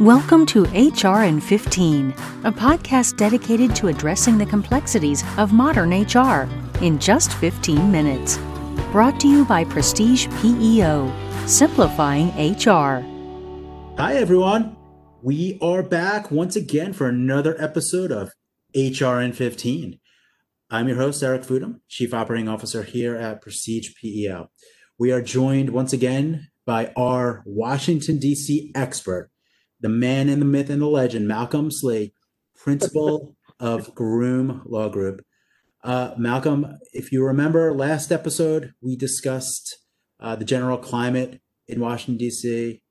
Welcome 0.00 0.46
to 0.46 0.62
HR 0.62 1.24
in 1.24 1.42
15, 1.42 2.12
a 2.44 2.50
podcast 2.50 3.18
dedicated 3.18 3.76
to 3.76 3.88
addressing 3.88 4.38
the 4.38 4.46
complexities 4.46 5.22
of 5.36 5.52
modern 5.52 5.90
HR 5.90 6.48
in 6.82 6.98
just 6.98 7.34
15 7.34 7.92
minutes. 7.92 8.38
Brought 8.92 9.20
to 9.20 9.28
you 9.28 9.44
by 9.44 9.64
Prestige 9.64 10.26
PEO, 10.40 11.12
simplifying 11.44 12.28
HR. 12.28 13.04
Hi, 13.98 14.14
everyone. 14.14 14.74
We 15.20 15.58
are 15.60 15.82
back 15.82 16.30
once 16.30 16.56
again 16.56 16.94
for 16.94 17.06
another 17.06 17.54
episode 17.62 18.10
of 18.10 18.32
HR 18.74 19.20
in 19.20 19.34
15. 19.34 20.00
I'm 20.70 20.88
your 20.88 20.96
host, 20.96 21.22
Eric 21.22 21.42
Fudum, 21.42 21.80
Chief 21.88 22.14
Operating 22.14 22.48
Officer 22.48 22.84
here 22.84 23.16
at 23.16 23.42
Prestige 23.42 23.90
PEO. 24.00 24.48
We 24.98 25.12
are 25.12 25.20
joined 25.20 25.68
once 25.68 25.92
again 25.92 26.48
by 26.64 26.90
our 26.96 27.42
Washington, 27.44 28.18
D.C. 28.18 28.72
expert, 28.74 29.30
the 29.80 29.88
man 29.88 30.28
and 30.28 30.40
the 30.40 30.46
myth 30.46 30.70
and 30.70 30.82
the 30.82 30.86
legend, 30.86 31.28
Malcolm 31.28 31.70
Slee, 31.70 32.12
principal 32.56 33.36
of 33.60 33.94
Groom 33.94 34.62
Law 34.66 34.88
Group. 34.88 35.24
Uh, 35.82 36.12
Malcolm, 36.18 36.78
if 36.92 37.10
you 37.10 37.24
remember 37.24 37.72
last 37.72 38.12
episode, 38.12 38.74
we 38.82 38.96
discussed 38.96 39.78
uh, 40.20 40.36
the 40.36 40.44
general 40.44 40.76
climate 40.76 41.40
in 41.68 41.80
Washington, 41.80 42.18
D.C., 42.18 42.82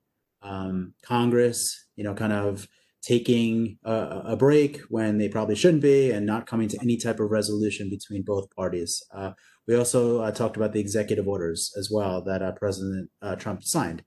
um, 0.41 0.93
Congress, 1.03 1.85
you 1.95 2.03
know, 2.03 2.13
kind 2.13 2.33
of 2.33 2.67
taking 3.01 3.77
a, 3.83 4.21
a, 4.25 4.35
break 4.35 4.77
when 4.89 5.17
they 5.17 5.29
probably 5.29 5.55
shouldn't 5.55 5.81
be 5.81 6.11
and 6.11 6.25
not 6.25 6.47
coming 6.47 6.67
to 6.67 6.77
any 6.81 6.97
type 6.97 7.19
of 7.19 7.29
resolution 7.29 7.89
between 7.89 8.23
both 8.23 8.49
parties. 8.55 9.03
Uh, 9.13 9.31
we 9.67 9.75
also 9.75 10.21
uh, 10.21 10.31
talked 10.31 10.57
about 10.57 10.73
the 10.73 10.79
executive 10.79 11.27
orders 11.27 11.71
as 11.77 11.89
well 11.91 12.23
that 12.23 12.41
uh, 12.41 12.51
President 12.53 13.09
uh, 13.21 13.35
Trump 13.35 13.63
signed. 13.63 14.03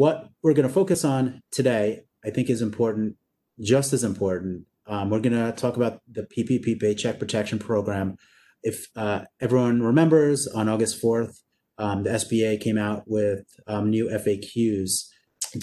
What 0.00 0.30
we're 0.42 0.54
going 0.54 0.66
to 0.66 0.72
focus 0.72 1.04
on 1.04 1.42
today, 1.52 2.04
I 2.24 2.30
think, 2.30 2.48
is 2.48 2.62
important, 2.62 3.16
just 3.60 3.92
as 3.92 4.02
important. 4.02 4.64
Um, 4.86 5.10
we're 5.10 5.20
going 5.20 5.34
to 5.34 5.52
talk 5.52 5.76
about 5.76 6.00
the 6.10 6.22
PPP 6.22 6.80
Paycheck 6.80 7.18
Protection 7.18 7.58
Program. 7.58 8.16
If 8.62 8.86
uh, 8.96 9.26
everyone 9.42 9.82
remembers, 9.82 10.48
on 10.48 10.70
August 10.70 11.02
4th, 11.02 11.34
um, 11.76 12.04
the 12.04 12.12
SBA 12.12 12.62
came 12.62 12.78
out 12.78 13.02
with 13.08 13.44
um, 13.66 13.90
new 13.90 14.06
FAQs 14.06 15.02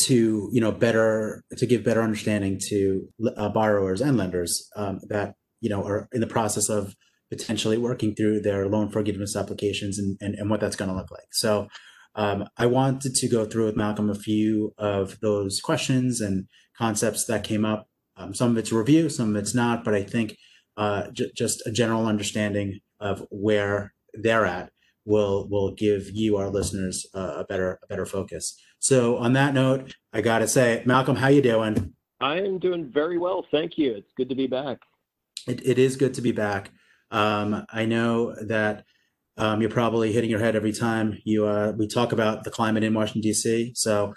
to 0.02 0.50
you 0.52 0.62
know 0.62 0.72
better 0.72 1.44
to 1.58 1.66
give 1.66 1.84
better 1.84 2.04
understanding 2.04 2.60
to 2.70 3.08
uh, 3.38 3.50
borrowers 3.50 4.02
and 4.02 4.18
lenders 4.18 4.70
um, 4.76 5.00
that 5.10 5.34
you 5.62 5.70
know 5.72 5.84
are 5.84 6.08
in 6.12 6.22
the 6.22 6.28
process 6.28 6.70
of 6.70 6.94
potentially 7.32 7.80
working 7.80 8.14
through 8.14 8.42
their 8.42 8.68
loan 8.70 8.92
forgiveness 8.92 9.36
applications 9.36 9.98
and, 9.98 10.16
and, 10.22 10.36
and 10.36 10.48
what 10.48 10.60
that's 10.60 10.76
going 10.76 10.92
to 10.92 10.96
look 10.96 11.10
like. 11.10 11.30
So 11.32 11.70
um, 12.18 12.50
I 12.58 12.66
wanted 12.66 13.16
to 13.16 13.30
go 13.30 13.46
through 13.46 13.68
with 13.68 13.78
Malcolm 13.78 14.10
a 14.10 14.16
few 14.16 14.74
of 14.78 15.20
those 15.22 15.62
questions 15.62 16.20
and 16.20 16.48
concepts 16.78 17.26
that 17.26 17.44
came 17.44 17.64
up. 17.64 17.88
Um, 18.18 18.34
some 18.34 18.52
of 18.52 18.58
it's 18.58 18.72
review, 18.72 19.08
some 19.08 19.30
of 19.30 19.36
it's 19.36 19.54
not, 19.54 19.86
but 19.86 19.94
I 19.94 20.04
think 20.04 20.36
uh, 20.76 21.12
j- 21.12 21.32
just 21.36 21.66
a 21.68 21.72
general 21.72 22.08
understanding 22.08 22.80
of 23.00 23.24
where 23.30 23.94
they're 24.14 24.46
at 24.46 24.72
will 25.06 25.48
will 25.50 25.74
give 25.74 26.10
you, 26.12 26.36
our 26.38 26.50
listeners, 26.50 27.06
uh, 27.14 27.36
a 27.38 27.46
better 27.46 27.80
a 27.84 27.88
better 27.88 28.06
focus. 28.06 28.60
So 28.80 29.18
on 29.18 29.34
that 29.34 29.54
note, 29.54 29.96
I 30.12 30.22
got 30.22 30.40
to 30.40 30.48
say, 30.48 30.82
Malcolm, 30.86 31.16
how 31.16 31.28
you 31.28 31.42
doing? 31.42 31.94
I 32.20 32.38
am 32.38 32.58
doing 32.58 32.92
very 32.92 33.20
well, 33.20 33.46
thank 33.52 33.78
you. 33.78 33.94
It's 33.94 34.12
good 34.18 34.30
to 34.30 34.36
be 34.36 34.48
back. 34.48 34.80
It, 35.48 35.66
it 35.66 35.78
is 35.78 35.96
good 35.96 36.16
to 36.16 36.22
be 36.22 36.32
back. 36.32 36.72
Um, 37.12 37.66
I 37.70 37.86
know 37.86 38.36
that 38.48 38.86
um, 39.38 39.62
you're 39.62 39.70
probably 39.70 40.12
hitting 40.12 40.30
your 40.30 40.40
head 40.40 40.56
every 40.56 40.74
time 40.74 41.20
you 41.24 41.46
uh, 41.46 41.74
we 41.78 41.88
talk 41.88 42.12
about 42.12 42.44
the 42.44 42.52
climate 42.52 42.84
in 42.84 42.94
Washington 42.94 43.22
D.C. 43.22 43.74
So 43.76 44.14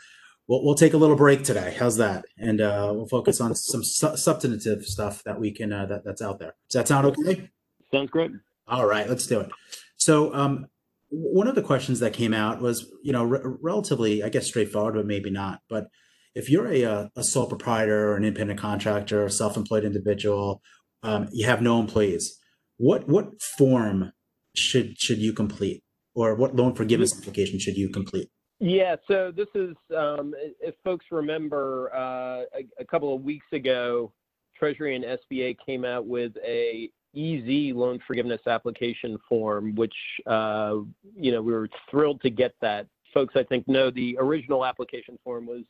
we'll, 0.48 0.64
we'll 0.64 0.74
take 0.74 0.94
a 0.94 0.96
little 0.96 1.16
break 1.16 1.44
today. 1.44 1.74
How's 1.78 1.96
that? 1.96 2.24
And 2.38 2.60
uh, 2.60 2.92
we'll 2.94 3.08
focus 3.08 3.40
on 3.40 3.54
some 3.54 3.84
su- 3.84 4.16
substantive 4.16 4.84
stuff 4.84 5.22
that 5.24 5.40
we 5.40 5.52
can 5.52 5.72
uh, 5.72 5.86
that 5.86 6.04
that's 6.04 6.22
out 6.22 6.38
there. 6.38 6.54
Does 6.68 6.80
that 6.80 6.88
sound 6.88 7.06
okay? 7.06 7.50
Sounds 7.92 8.10
great. 8.10 8.30
All 8.66 8.86
right, 8.86 9.08
let's 9.08 9.26
do 9.26 9.40
it. 9.40 9.50
So 9.96 10.32
um, 10.34 10.66
one 11.10 11.48
of 11.48 11.54
the 11.54 11.62
questions 11.62 12.00
that 12.00 12.12
came 12.12 12.32
out 12.32 12.60
was, 12.60 12.90
you 13.02 13.12
know, 13.12 13.24
re- 13.24 13.40
relatively, 13.60 14.22
I 14.22 14.28
guess, 14.28 14.46
straightforward, 14.46 14.94
but 14.94 15.06
maybe 15.06 15.30
not. 15.30 15.60
But 15.68 15.88
if 16.34 16.48
you're 16.48 16.68
a, 16.68 16.84
uh, 16.84 17.08
a 17.16 17.24
sole 17.24 17.46
proprietor 17.46 18.10
or 18.10 18.16
an 18.16 18.24
independent 18.24 18.60
contractor 18.60 19.24
or 19.24 19.28
self-employed 19.28 19.84
individual, 19.84 20.62
um, 21.02 21.28
you 21.32 21.46
have 21.46 21.60
no 21.60 21.80
employees. 21.80 22.38
What 22.76 23.08
what 23.08 23.42
form 23.42 24.12
should 24.56 25.00
should 25.00 25.18
you 25.18 25.32
complete, 25.32 25.82
or 26.14 26.34
what 26.34 26.54
loan 26.54 26.74
forgiveness 26.74 27.16
application 27.18 27.58
should 27.58 27.76
you 27.76 27.88
complete? 27.88 28.28
Yeah, 28.60 28.96
so 29.08 29.32
this 29.34 29.48
is 29.54 29.74
um, 29.96 30.34
if 30.60 30.74
folks 30.84 31.06
remember 31.10 31.90
uh, 31.94 32.42
a, 32.58 32.66
a, 32.78 32.84
couple 32.84 33.14
of 33.14 33.22
weeks 33.22 33.46
ago, 33.52 34.12
Treasury 34.54 34.96
and 34.96 35.04
SBA 35.04 35.56
came 35.64 35.86
out 35.86 36.06
with 36.06 36.32
a 36.44 36.90
easy 37.14 37.72
loan 37.72 37.98
forgiveness 38.06 38.42
application 38.46 39.16
form, 39.26 39.74
which 39.74 39.94
uh, 40.26 40.76
you 41.16 41.32
know 41.32 41.40
we 41.40 41.52
were 41.52 41.68
thrilled 41.90 42.20
to 42.22 42.30
get 42.30 42.54
that. 42.60 42.86
Folks, 43.14 43.34
I 43.34 43.44
think 43.44 43.66
know 43.66 43.90
the 43.90 44.16
original 44.20 44.64
application 44.64 45.18
form 45.24 45.46
was 45.46 45.64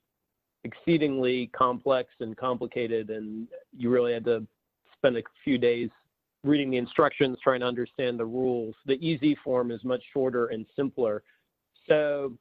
exceedingly 0.64 1.46
complex 1.56 2.10
and 2.18 2.36
complicated, 2.36 3.10
and 3.10 3.46
you 3.76 3.88
really 3.88 4.12
had 4.12 4.24
to 4.24 4.46
spend 4.96 5.16
a 5.16 5.22
few 5.44 5.58
days 5.58 5.90
reading 6.44 6.70
the 6.70 6.76
instructions, 6.76 7.38
trying 7.42 7.60
to 7.60 7.66
understand 7.66 8.18
the 8.18 8.24
rules. 8.24 8.74
The 8.86 8.94
easy 9.06 9.36
form 9.44 9.70
is 9.70 9.84
much 9.84 10.02
shorter 10.12 10.46
and 10.46 10.66
simpler. 10.74 11.22
So 11.88 12.32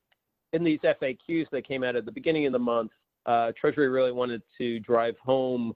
in 0.54 0.64
these 0.64 0.80
FAQs 0.80 1.50
that 1.52 1.68
came 1.68 1.84
out 1.84 1.96
at 1.96 2.06
the 2.06 2.12
beginning 2.12 2.46
of 2.46 2.54
the 2.54 2.60
month, 2.60 2.92
uh, 3.26 3.52
Treasury 3.60 3.90
really 3.90 4.12
wanted 4.12 4.42
to 4.58 4.80
drive 4.80 5.16
home 5.24 5.74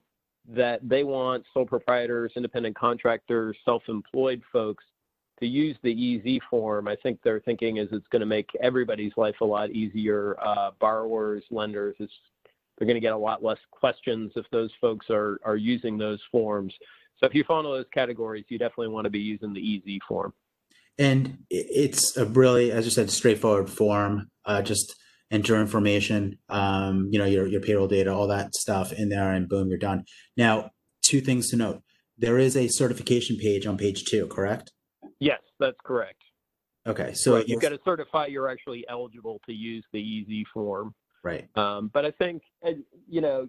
that 0.48 0.80
they 0.86 1.04
want 1.04 1.44
sole 1.52 1.66
proprietors, 1.66 2.32
independent 2.36 2.76
contractors, 2.76 3.56
self-employed 3.64 4.42
folks 4.52 4.84
to 5.40 5.46
use 5.46 5.76
the 5.82 5.90
easy 5.90 6.40
form. 6.50 6.86
I 6.88 6.96
think 6.96 7.20
their 7.22 7.40
thinking 7.40 7.78
is 7.78 7.88
it's 7.92 8.06
going 8.08 8.20
to 8.20 8.26
make 8.26 8.48
everybody's 8.62 9.12
life 9.16 9.36
a 9.40 9.44
lot 9.44 9.70
easier. 9.70 10.36
Uh, 10.40 10.70
borrowers, 10.80 11.42
lenders, 11.50 11.96
they're 11.98 12.86
going 12.86 12.94
to 12.94 13.00
get 13.00 13.12
a 13.12 13.16
lot 13.16 13.42
less 13.42 13.58
questions 13.70 14.32
if 14.36 14.46
those 14.50 14.70
folks 14.80 15.06
are 15.10 15.38
are 15.44 15.56
using 15.56 15.96
those 15.96 16.20
forms. 16.30 16.74
So 17.24 17.28
if 17.28 17.34
you 17.34 17.42
fall 17.42 17.60
into 17.60 17.70
those 17.70 17.86
categories, 17.94 18.44
you 18.48 18.58
definitely 18.58 18.88
want 18.88 19.06
to 19.06 19.10
be 19.10 19.18
using 19.18 19.54
the 19.54 19.60
easy 19.60 19.98
form. 20.06 20.34
And 20.98 21.38
it's 21.48 22.18
a 22.18 22.26
really, 22.26 22.70
as 22.70 22.84
you 22.84 22.90
said, 22.90 23.10
straightforward 23.10 23.70
form. 23.70 24.30
Uh, 24.44 24.60
just 24.60 24.94
enter 25.30 25.58
information, 25.58 26.38
um, 26.50 27.08
you 27.10 27.18
know, 27.18 27.24
your 27.24 27.46
your 27.46 27.62
payroll 27.62 27.88
data, 27.88 28.12
all 28.12 28.26
that 28.26 28.54
stuff 28.54 28.92
in 28.92 29.08
there, 29.08 29.32
and 29.32 29.48
boom, 29.48 29.70
you're 29.70 29.78
done. 29.78 30.04
Now, 30.36 30.70
two 31.00 31.22
things 31.22 31.48
to 31.48 31.56
note: 31.56 31.80
there 32.18 32.38
is 32.38 32.58
a 32.58 32.68
certification 32.68 33.38
page 33.38 33.66
on 33.66 33.78
page 33.78 34.04
two, 34.04 34.26
correct? 34.26 34.72
Yes, 35.18 35.40
that's 35.58 35.78
correct. 35.82 36.22
Okay, 36.86 37.14
so 37.14 37.36
right. 37.36 37.48
you've 37.48 37.62
got 37.62 37.70
to 37.70 37.80
certify 37.86 38.26
you're 38.26 38.50
actually 38.50 38.84
eligible 38.90 39.40
to 39.46 39.52
use 39.54 39.84
the 39.94 39.98
easy 39.98 40.44
form. 40.52 40.94
Right. 41.22 41.48
Um, 41.56 41.90
but 41.94 42.04
I 42.04 42.10
think, 42.10 42.42
you 43.08 43.22
know, 43.22 43.48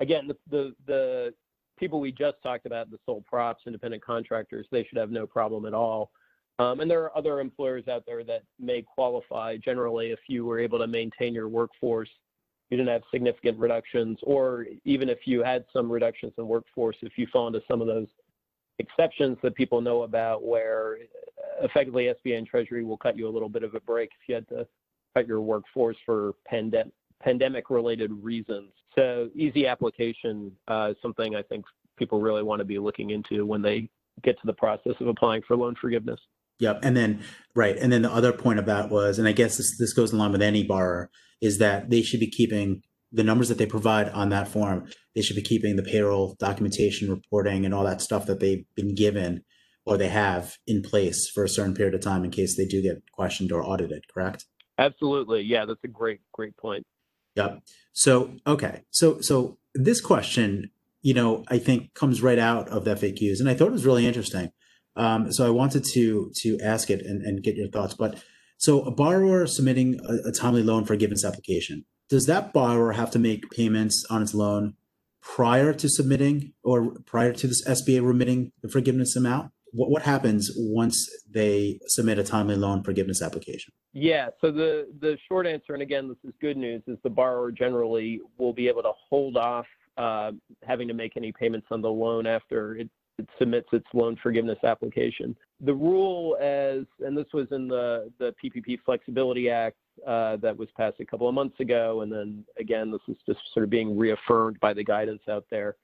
again, 0.00 0.26
the, 0.26 0.36
the 0.50 0.74
the 0.84 1.34
people 1.78 2.00
we 2.00 2.12
just 2.12 2.36
talked 2.42 2.66
about, 2.66 2.90
the 2.90 2.98
sole 3.06 3.24
props, 3.28 3.62
independent 3.66 4.04
contractors, 4.04 4.66
they 4.70 4.84
should 4.84 4.98
have 4.98 5.10
no 5.10 5.26
problem 5.26 5.66
at 5.66 5.74
all. 5.74 6.10
Um, 6.58 6.80
and 6.80 6.90
there 6.90 7.02
are 7.02 7.16
other 7.16 7.40
employers 7.40 7.88
out 7.88 8.04
there 8.06 8.22
that 8.24 8.42
may 8.60 8.82
qualify. 8.82 9.56
Generally, 9.56 10.12
if 10.12 10.20
you 10.28 10.44
were 10.44 10.60
able 10.60 10.78
to 10.78 10.86
maintain 10.86 11.34
your 11.34 11.48
workforce, 11.48 12.10
you 12.70 12.76
didn't 12.76 12.92
have 12.92 13.02
significant 13.10 13.58
reductions, 13.58 14.18
or 14.22 14.66
even 14.84 15.08
if 15.08 15.26
you 15.26 15.42
had 15.42 15.64
some 15.72 15.90
reductions 15.90 16.32
in 16.38 16.46
workforce, 16.46 16.96
if 17.02 17.18
you 17.18 17.26
fall 17.32 17.46
into 17.48 17.60
some 17.68 17.80
of 17.80 17.86
those 17.86 18.06
exceptions 18.78 19.36
that 19.42 19.54
people 19.54 19.80
know 19.80 20.02
about 20.02 20.44
where 20.44 20.98
effectively 21.62 22.04
SBA 22.04 22.38
and 22.38 22.46
Treasury 22.46 22.84
will 22.84 22.96
cut 22.96 23.16
you 23.16 23.28
a 23.28 23.30
little 23.30 23.48
bit 23.48 23.62
of 23.62 23.74
a 23.74 23.80
break 23.80 24.10
if 24.20 24.28
you 24.28 24.34
had 24.34 24.48
to 24.48 24.66
cut 25.14 25.26
your 25.26 25.40
workforce 25.40 25.96
for 26.04 26.34
pandemic 26.46 27.70
related 27.70 28.12
reasons. 28.12 28.70
So 28.94 29.28
easy 29.34 29.66
application 29.66 30.52
uh, 30.68 30.88
is 30.90 30.96
something 31.02 31.34
I 31.34 31.42
think 31.42 31.64
people 31.98 32.20
really 32.20 32.42
want 32.42 32.60
to 32.60 32.64
be 32.64 32.78
looking 32.78 33.10
into 33.10 33.44
when 33.44 33.62
they 33.62 33.88
get 34.22 34.36
to 34.40 34.46
the 34.46 34.52
process 34.52 34.94
of 35.00 35.08
applying 35.08 35.42
for 35.46 35.56
loan 35.56 35.74
forgiveness. 35.80 36.20
Yep. 36.60 36.80
And 36.82 36.96
then, 36.96 37.24
right. 37.54 37.76
And 37.76 37.92
then 37.92 38.02
the 38.02 38.12
other 38.12 38.32
point 38.32 38.58
of 38.58 38.66
that 38.66 38.90
was, 38.90 39.18
and 39.18 39.26
I 39.26 39.32
guess 39.32 39.56
this, 39.56 39.76
this 39.78 39.92
goes 39.92 40.12
along 40.12 40.32
with 40.32 40.42
any 40.42 40.62
borrower, 40.62 41.10
is 41.40 41.58
that 41.58 41.90
they 41.90 42.02
should 42.02 42.20
be 42.20 42.30
keeping 42.30 42.82
the 43.10 43.24
numbers 43.24 43.48
that 43.48 43.58
they 43.58 43.66
provide 43.66 44.08
on 44.10 44.28
that 44.30 44.48
form. 44.48 44.88
They 45.14 45.22
should 45.22 45.36
be 45.36 45.42
keeping 45.42 45.76
the 45.76 45.82
payroll 45.82 46.36
documentation, 46.38 47.10
reporting, 47.10 47.64
and 47.64 47.74
all 47.74 47.84
that 47.84 48.00
stuff 48.00 48.26
that 48.26 48.40
they've 48.40 48.64
been 48.74 48.94
given 48.94 49.42
or 49.86 49.96
they 49.96 50.08
have 50.08 50.56
in 50.66 50.82
place 50.82 51.28
for 51.28 51.44
a 51.44 51.48
certain 51.48 51.74
period 51.74 51.94
of 51.94 52.00
time 52.00 52.24
in 52.24 52.30
case 52.30 52.56
they 52.56 52.64
do 52.64 52.82
get 52.82 53.02
questioned 53.12 53.52
or 53.52 53.62
audited, 53.62 54.04
correct? 54.12 54.46
Absolutely. 54.78 55.42
Yeah, 55.42 55.66
that's 55.66 55.84
a 55.84 55.88
great, 55.88 56.20
great 56.32 56.56
point. 56.56 56.86
Yep. 57.36 57.62
So, 57.92 58.34
okay. 58.46 58.82
So, 58.90 59.20
so 59.20 59.58
this 59.74 60.00
question, 60.00 60.70
you 61.02 61.14
know, 61.14 61.44
I 61.48 61.58
think 61.58 61.94
comes 61.94 62.22
right 62.22 62.38
out 62.38 62.68
of 62.68 62.84
the 62.84 62.94
FAQs, 62.94 63.40
and 63.40 63.48
I 63.48 63.54
thought 63.54 63.68
it 63.68 63.72
was 63.72 63.86
really 63.86 64.06
interesting. 64.06 64.50
Um, 64.96 65.32
so 65.32 65.46
I 65.46 65.50
wanted 65.50 65.84
to 65.94 66.30
to 66.36 66.58
ask 66.60 66.90
it 66.90 67.04
and, 67.04 67.22
and 67.22 67.42
get 67.42 67.56
your 67.56 67.68
thoughts. 67.68 67.94
But 67.94 68.22
so 68.58 68.82
a 68.82 68.90
borrower 68.90 69.46
submitting 69.46 69.98
a, 70.08 70.28
a 70.28 70.32
timely 70.32 70.62
loan 70.62 70.84
forgiveness 70.84 71.24
application, 71.24 71.84
does 72.08 72.26
that 72.26 72.52
borrower 72.52 72.92
have 72.92 73.10
to 73.12 73.18
make 73.18 73.50
payments 73.50 74.04
on 74.08 74.22
its 74.22 74.34
loan 74.34 74.74
prior 75.20 75.72
to 75.72 75.88
submitting 75.88 76.52
or 76.62 76.92
prior 77.06 77.32
to 77.32 77.46
this 77.46 77.66
SBA 77.66 78.06
remitting 78.06 78.52
the 78.62 78.68
forgiveness 78.68 79.16
amount? 79.16 79.50
What, 79.74 79.90
what 79.90 80.02
happens 80.02 80.52
once 80.56 81.10
they 81.28 81.80
submit 81.88 82.18
a 82.18 82.24
timely 82.24 82.54
loan 82.54 82.84
forgiveness 82.84 83.22
application? 83.22 83.72
Yeah, 83.92 84.28
so 84.40 84.52
the, 84.52 84.88
the 85.00 85.18
short 85.28 85.46
answer, 85.46 85.72
and 85.74 85.82
again, 85.82 86.08
this 86.08 86.18
is 86.24 86.32
good 86.40 86.56
news, 86.56 86.82
is 86.86 86.96
the 87.02 87.10
borrower 87.10 87.50
generally 87.50 88.20
will 88.38 88.52
be 88.52 88.68
able 88.68 88.82
to 88.82 88.92
hold 89.08 89.36
off 89.36 89.66
uh, 89.96 90.32
having 90.62 90.88
to 90.88 90.94
make 90.94 91.16
any 91.16 91.32
payments 91.32 91.66
on 91.70 91.80
the 91.80 91.90
loan 91.90 92.26
after 92.26 92.76
it, 92.76 92.88
it 93.18 93.28
submits 93.38 93.68
its 93.72 93.86
loan 93.94 94.16
forgiveness 94.22 94.58
application. 94.64 95.36
The 95.60 95.74
rule 95.74 96.36
as, 96.40 96.84
and 97.04 97.16
this 97.16 97.26
was 97.32 97.46
in 97.50 97.68
the, 97.68 98.12
the 98.18 98.34
PPP 98.42 98.78
Flexibility 98.84 99.50
Act 99.50 99.76
uh, 100.06 100.36
that 100.36 100.56
was 100.56 100.68
passed 100.76 100.96
a 101.00 101.04
couple 101.04 101.28
of 101.28 101.34
months 101.34 101.58
ago, 101.60 102.00
and 102.02 102.12
then 102.12 102.44
again, 102.58 102.90
this 102.90 103.00
is 103.08 103.16
just 103.26 103.40
sort 103.52 103.64
of 103.64 103.70
being 103.70 103.96
reaffirmed 103.96 104.58
by 104.60 104.72
the 104.72 104.84
guidance 104.84 105.22
out 105.28 105.46
there. 105.50 105.76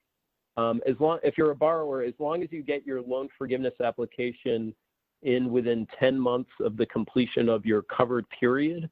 Um, 0.56 0.80
as 0.86 0.96
long, 0.98 1.18
if 1.22 1.38
you're 1.38 1.52
a 1.52 1.56
borrower, 1.56 2.02
as 2.02 2.14
long 2.18 2.42
as 2.42 2.48
you 2.50 2.62
get 2.62 2.86
your 2.86 3.00
loan 3.00 3.28
forgiveness 3.38 3.74
application 3.82 4.74
in 5.22 5.50
within 5.50 5.86
10 5.98 6.18
months 6.18 6.50
of 6.60 6.76
the 6.76 6.86
completion 6.86 7.48
of 7.48 7.64
your 7.64 7.82
covered 7.82 8.26
period, 8.30 8.88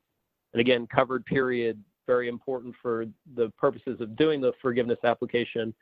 and 0.53 0.61
again, 0.61 0.87
covered 0.87 1.25
period 1.27 1.83
very 2.07 2.29
important 2.29 2.75
for 2.81 3.05
the 3.37 3.51
purposes 3.59 4.01
of 4.01 4.17
doing 4.17 4.41
the 4.41 4.53
forgiveness 4.61 4.99
application. 5.05 5.75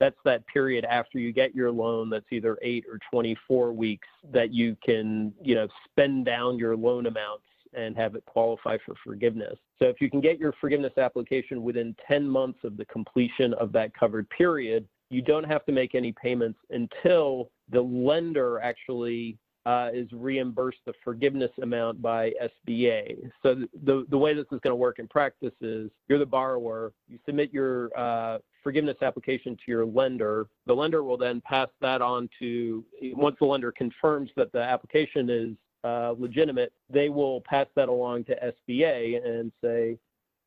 That's 0.00 0.16
that 0.24 0.46
period 0.46 0.84
after 0.84 1.18
you 1.18 1.32
get 1.32 1.54
your 1.54 1.70
loan 1.70 2.08
that's 2.08 2.26
either 2.30 2.56
eight 2.62 2.84
or 2.88 2.98
24 3.10 3.72
weeks 3.72 4.08
that 4.32 4.52
you 4.52 4.76
can, 4.84 5.34
you 5.42 5.54
know, 5.54 5.68
spend 5.90 6.24
down 6.24 6.56
your 6.56 6.76
loan 6.76 7.06
amounts 7.06 7.44
and 7.74 7.96
have 7.96 8.14
it 8.14 8.24
qualify 8.26 8.78
for 8.84 8.94
forgiveness. 9.04 9.56
So 9.78 9.86
if 9.86 10.00
you 10.00 10.10
can 10.10 10.20
get 10.20 10.38
your 10.38 10.54
forgiveness 10.60 10.96
application 10.98 11.62
within 11.62 11.96
10 12.06 12.28
months 12.28 12.60
of 12.64 12.76
the 12.76 12.84
completion 12.86 13.54
of 13.54 13.72
that 13.72 13.94
covered 13.94 14.28
period, 14.30 14.86
you 15.12 15.20
don't 15.20 15.44
have 15.44 15.64
to 15.66 15.72
make 15.72 15.94
any 15.94 16.12
payments 16.12 16.58
until 16.70 17.50
the 17.70 17.80
lender 17.80 18.60
actually 18.60 19.36
uh, 19.66 19.90
is 19.92 20.08
reimbursed 20.12 20.78
the 20.86 20.92
forgiveness 21.04 21.50
amount 21.62 22.00
by 22.02 22.32
SBA. 22.66 23.30
So 23.42 23.56
the, 23.84 24.06
the 24.08 24.18
way 24.18 24.34
this 24.34 24.46
is 24.50 24.58
going 24.60 24.72
to 24.72 24.74
work 24.74 24.98
in 24.98 25.06
practice 25.06 25.52
is 25.60 25.90
you're 26.08 26.18
the 26.18 26.26
borrower, 26.26 26.92
you 27.08 27.18
submit 27.26 27.52
your 27.52 27.96
uh, 27.96 28.38
forgiveness 28.62 28.96
application 29.02 29.54
to 29.54 29.62
your 29.68 29.84
lender. 29.84 30.48
The 30.66 30.74
lender 30.74 31.04
will 31.04 31.18
then 31.18 31.42
pass 31.42 31.68
that 31.80 32.02
on 32.02 32.28
to, 32.40 32.84
once 33.14 33.36
the 33.38 33.46
lender 33.46 33.70
confirms 33.70 34.30
that 34.36 34.50
the 34.52 34.62
application 34.62 35.30
is 35.30 35.50
uh, 35.84 36.14
legitimate, 36.18 36.72
they 36.90 37.10
will 37.10 37.42
pass 37.42 37.66
that 37.76 37.88
along 37.88 38.24
to 38.24 38.52
SBA 38.68 39.24
and 39.24 39.52
say, 39.62 39.98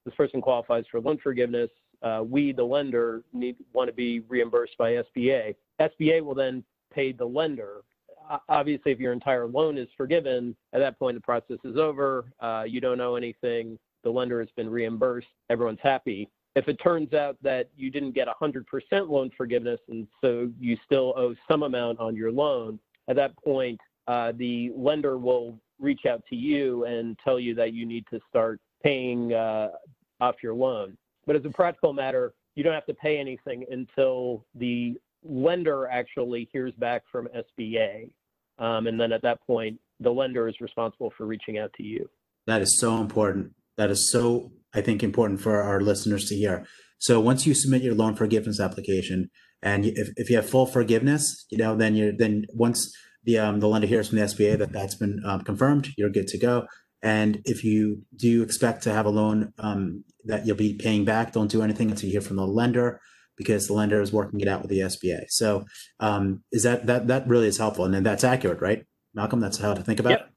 this 0.06 0.16
person 0.16 0.42
qualifies 0.42 0.86
for 0.90 1.02
loan 1.02 1.18
forgiveness. 1.22 1.70
Uh, 2.06 2.24
we, 2.24 2.54
the 2.54 2.64
lender, 2.64 3.24
need 3.34 3.58
want 3.74 3.90
to 3.90 3.94
be 3.94 4.22
reimbursed 4.30 4.78
by 4.78 4.92
SBA. 4.92 5.56
SBA 5.82 6.24
will 6.24 6.36
then 6.36 6.64
pay 6.94 7.12
the 7.12 7.26
lender 7.26 7.82
obviously, 8.50 8.92
if 8.92 9.00
your 9.00 9.14
entire 9.14 9.48
loan 9.48 9.78
is 9.78 9.88
forgiven, 9.96 10.56
at 10.74 10.80
that 10.80 10.98
point 11.00 11.16
the 11.16 11.22
process 11.22 11.58
is 11.64 11.78
over. 11.78 12.26
Uh, 12.40 12.64
you 12.68 12.82
don't 12.82 13.02
owe 13.02 13.16
anything. 13.16 13.78
The 14.04 14.10
lender 14.10 14.40
has 14.40 14.50
been 14.56 14.70
reimbursed. 14.70 15.28
Everyone's 15.50 15.80
happy. 15.82 16.30
If 16.56 16.68
it 16.70 16.78
turns 16.82 17.14
out 17.14 17.38
that 17.42 17.70
you 17.76 17.92
didn't 17.92 18.12
get 18.14 18.28
100% 18.28 18.66
loan 19.10 19.30
forgiveness 19.36 19.80
and 19.90 20.08
so 20.22 20.50
you 20.60 20.78
still 20.86 21.14
owe 21.18 21.36
some 21.50 21.64
amount 21.64 22.00
on 22.00 22.16
your 22.16 22.32
loan, 22.32 22.80
at 23.08 23.16
that 23.18 23.36
point 23.44 23.80
uh, 24.08 24.32
the 24.38 24.72
lender 24.76 25.18
will 25.18 25.60
reach 25.80 26.06
out 26.06 26.24
to 26.30 26.36
you 26.36 26.86
and 26.86 27.18
tell 27.24 27.40
you 27.40 27.54
that 27.56 27.74
you 27.74 27.86
need 27.86 28.06
to 28.10 28.20
start 28.30 28.62
paying 28.82 29.34
uh, 29.34 29.70
off 30.22 30.36
your 30.42 30.54
loan. 30.54 30.96
But 31.26 31.36
as 31.36 31.46
a 31.46 31.50
practical 31.50 31.94
matter, 31.94 32.34
you 32.56 32.64
don't 32.64 32.74
have 32.74 32.86
to 32.86 32.94
pay 32.94 33.18
anything 33.18 33.66
until 33.70 34.46
the 34.56 34.96
lender 35.24 35.88
actually 35.88 36.50
hears 36.52 36.74
back 36.78 37.04
from 37.12 37.28
SBA. 37.36 38.12
Um, 38.60 38.88
and 38.88 39.00
then 39.00 39.12
at 39.12 39.22
that 39.24 39.46
point, 39.46 39.80
the 40.00 40.12
lender 40.12 40.48
is 40.48 40.56
responsible 40.62 41.12
for 41.18 41.26
reaching 41.26 41.58
out 41.58 41.72
to 41.78 41.84
you. 41.84 42.10
That 42.48 42.62
is 42.62 42.80
so 42.80 42.98
important. 42.98 43.54
That 43.78 43.90
is 43.90 44.10
so, 44.12 44.52
I 44.74 44.82
think, 44.82 45.04
important 45.04 45.42
for 45.42 45.62
our 45.62 45.82
listeners 45.82 46.26
to 46.26 46.36
hear. 46.36 46.66
So 47.00 47.20
once 47.20 47.46
you 47.46 47.54
submit 47.54 47.82
your 47.82 47.96
loan 47.96 48.16
forgiveness 48.16 48.60
application, 48.60 49.30
and 49.62 49.86
if, 49.86 50.10
if 50.16 50.30
you 50.30 50.36
have 50.38 50.50
full 50.50 50.66
forgiveness, 50.66 51.46
you 51.50 51.58
know, 51.58 51.76
then 51.76 51.96
you're 51.96 52.14
then 52.16 52.46
once 52.54 52.94
the 53.24 53.40
um, 53.40 53.60
the 53.60 53.68
lender 53.68 53.88
hears 53.88 54.10
from 54.10 54.20
the 54.20 54.26
SBA 54.26 54.60
that 54.60 54.72
that's 54.72 54.96
been 54.96 55.22
um, 55.26 55.42
confirmed, 55.42 55.90
you're 55.98 56.10
good 56.10 56.28
to 56.28 56.38
go. 56.38 56.68
And 57.06 57.44
if 57.46 57.64
you 57.64 58.02
do 58.16 58.42
expect 58.42 58.82
to 58.84 58.92
have 58.92 59.06
a 59.06 59.12
loan 59.12 59.54
um, 59.60 60.04
that 60.24 60.48
you'll 60.48 60.58
be 60.58 60.74
paying 60.74 61.06
back, 61.06 61.34
don't 61.34 61.52
do 61.52 61.62
anything 61.62 61.92
until 61.92 62.08
you 62.08 62.14
hear 62.14 62.22
from 62.22 62.38
the 62.38 62.48
lender 62.48 63.00
because 63.38 63.68
the 63.68 63.74
lender 63.74 64.02
is 64.02 64.12
working 64.12 64.40
it 64.40 64.48
out 64.48 64.64
with 64.64 64.72
the 64.72 64.80
SBA. 64.80 65.26
So 65.30 65.66
um, 66.00 66.42
is 66.52 66.64
that 66.64 66.88
that 66.88 67.06
that 67.06 67.28
really 67.28 67.46
is 67.46 67.60
helpful, 67.60 67.86
and 67.86 67.94
then 67.94 68.02
that's 68.02 68.24
accurate, 68.24 68.60
right, 68.60 68.88
Malcolm? 69.14 69.40
That's 69.40 69.60
how 69.60 69.76
to 69.76 69.84
think 69.84 70.00
about 70.00 70.10
yep. 70.10 70.20
it. 70.22 70.28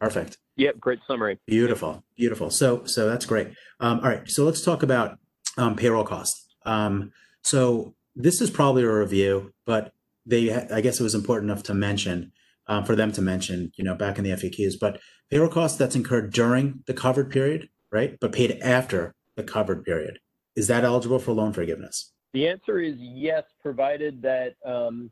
Perfect. 0.00 0.36
Yep, 0.56 0.78
great 0.78 0.98
summary. 1.08 1.38
Beautiful, 1.46 2.04
beautiful. 2.14 2.50
So 2.50 2.84
so 2.84 3.08
that's 3.08 3.24
great. 3.24 3.48
Um, 3.80 4.00
all 4.00 4.10
right, 4.10 4.28
so 4.28 4.44
let's 4.44 4.60
talk 4.60 4.82
about 4.82 5.18
um, 5.56 5.76
payroll 5.76 6.04
costs. 6.04 6.46
Um, 6.66 7.10
so 7.42 7.94
this 8.14 8.42
is 8.42 8.50
probably 8.50 8.82
a 8.82 8.92
review, 8.92 9.54
but 9.64 9.94
they 10.26 10.52
I 10.52 10.82
guess 10.82 11.00
it 11.00 11.04
was 11.04 11.14
important 11.14 11.50
enough 11.50 11.62
to 11.64 11.74
mention 11.74 12.32
um, 12.68 12.84
for 12.84 12.94
them 12.94 13.12
to 13.12 13.22
mention, 13.22 13.72
you 13.76 13.84
know, 13.84 13.94
back 13.94 14.18
in 14.18 14.24
the 14.24 14.30
FAQs. 14.30 14.74
But 14.78 15.00
payroll 15.30 15.48
costs 15.48 15.78
that's 15.78 15.96
incurred 15.96 16.32
during 16.32 16.82
the 16.86 16.94
covered 16.94 17.30
period, 17.30 17.68
right, 17.90 18.18
but 18.20 18.32
paid 18.32 18.58
after 18.62 19.14
the 19.36 19.42
covered 19.42 19.84
period. 19.84 20.18
Is 20.56 20.66
that 20.68 20.84
eligible 20.84 21.18
for 21.18 21.32
loan 21.32 21.52
forgiveness? 21.52 22.12
The 22.32 22.48
answer 22.48 22.80
is 22.80 22.96
yes, 22.98 23.44
provided 23.62 24.20
that 24.22 24.56
um, 24.64 25.10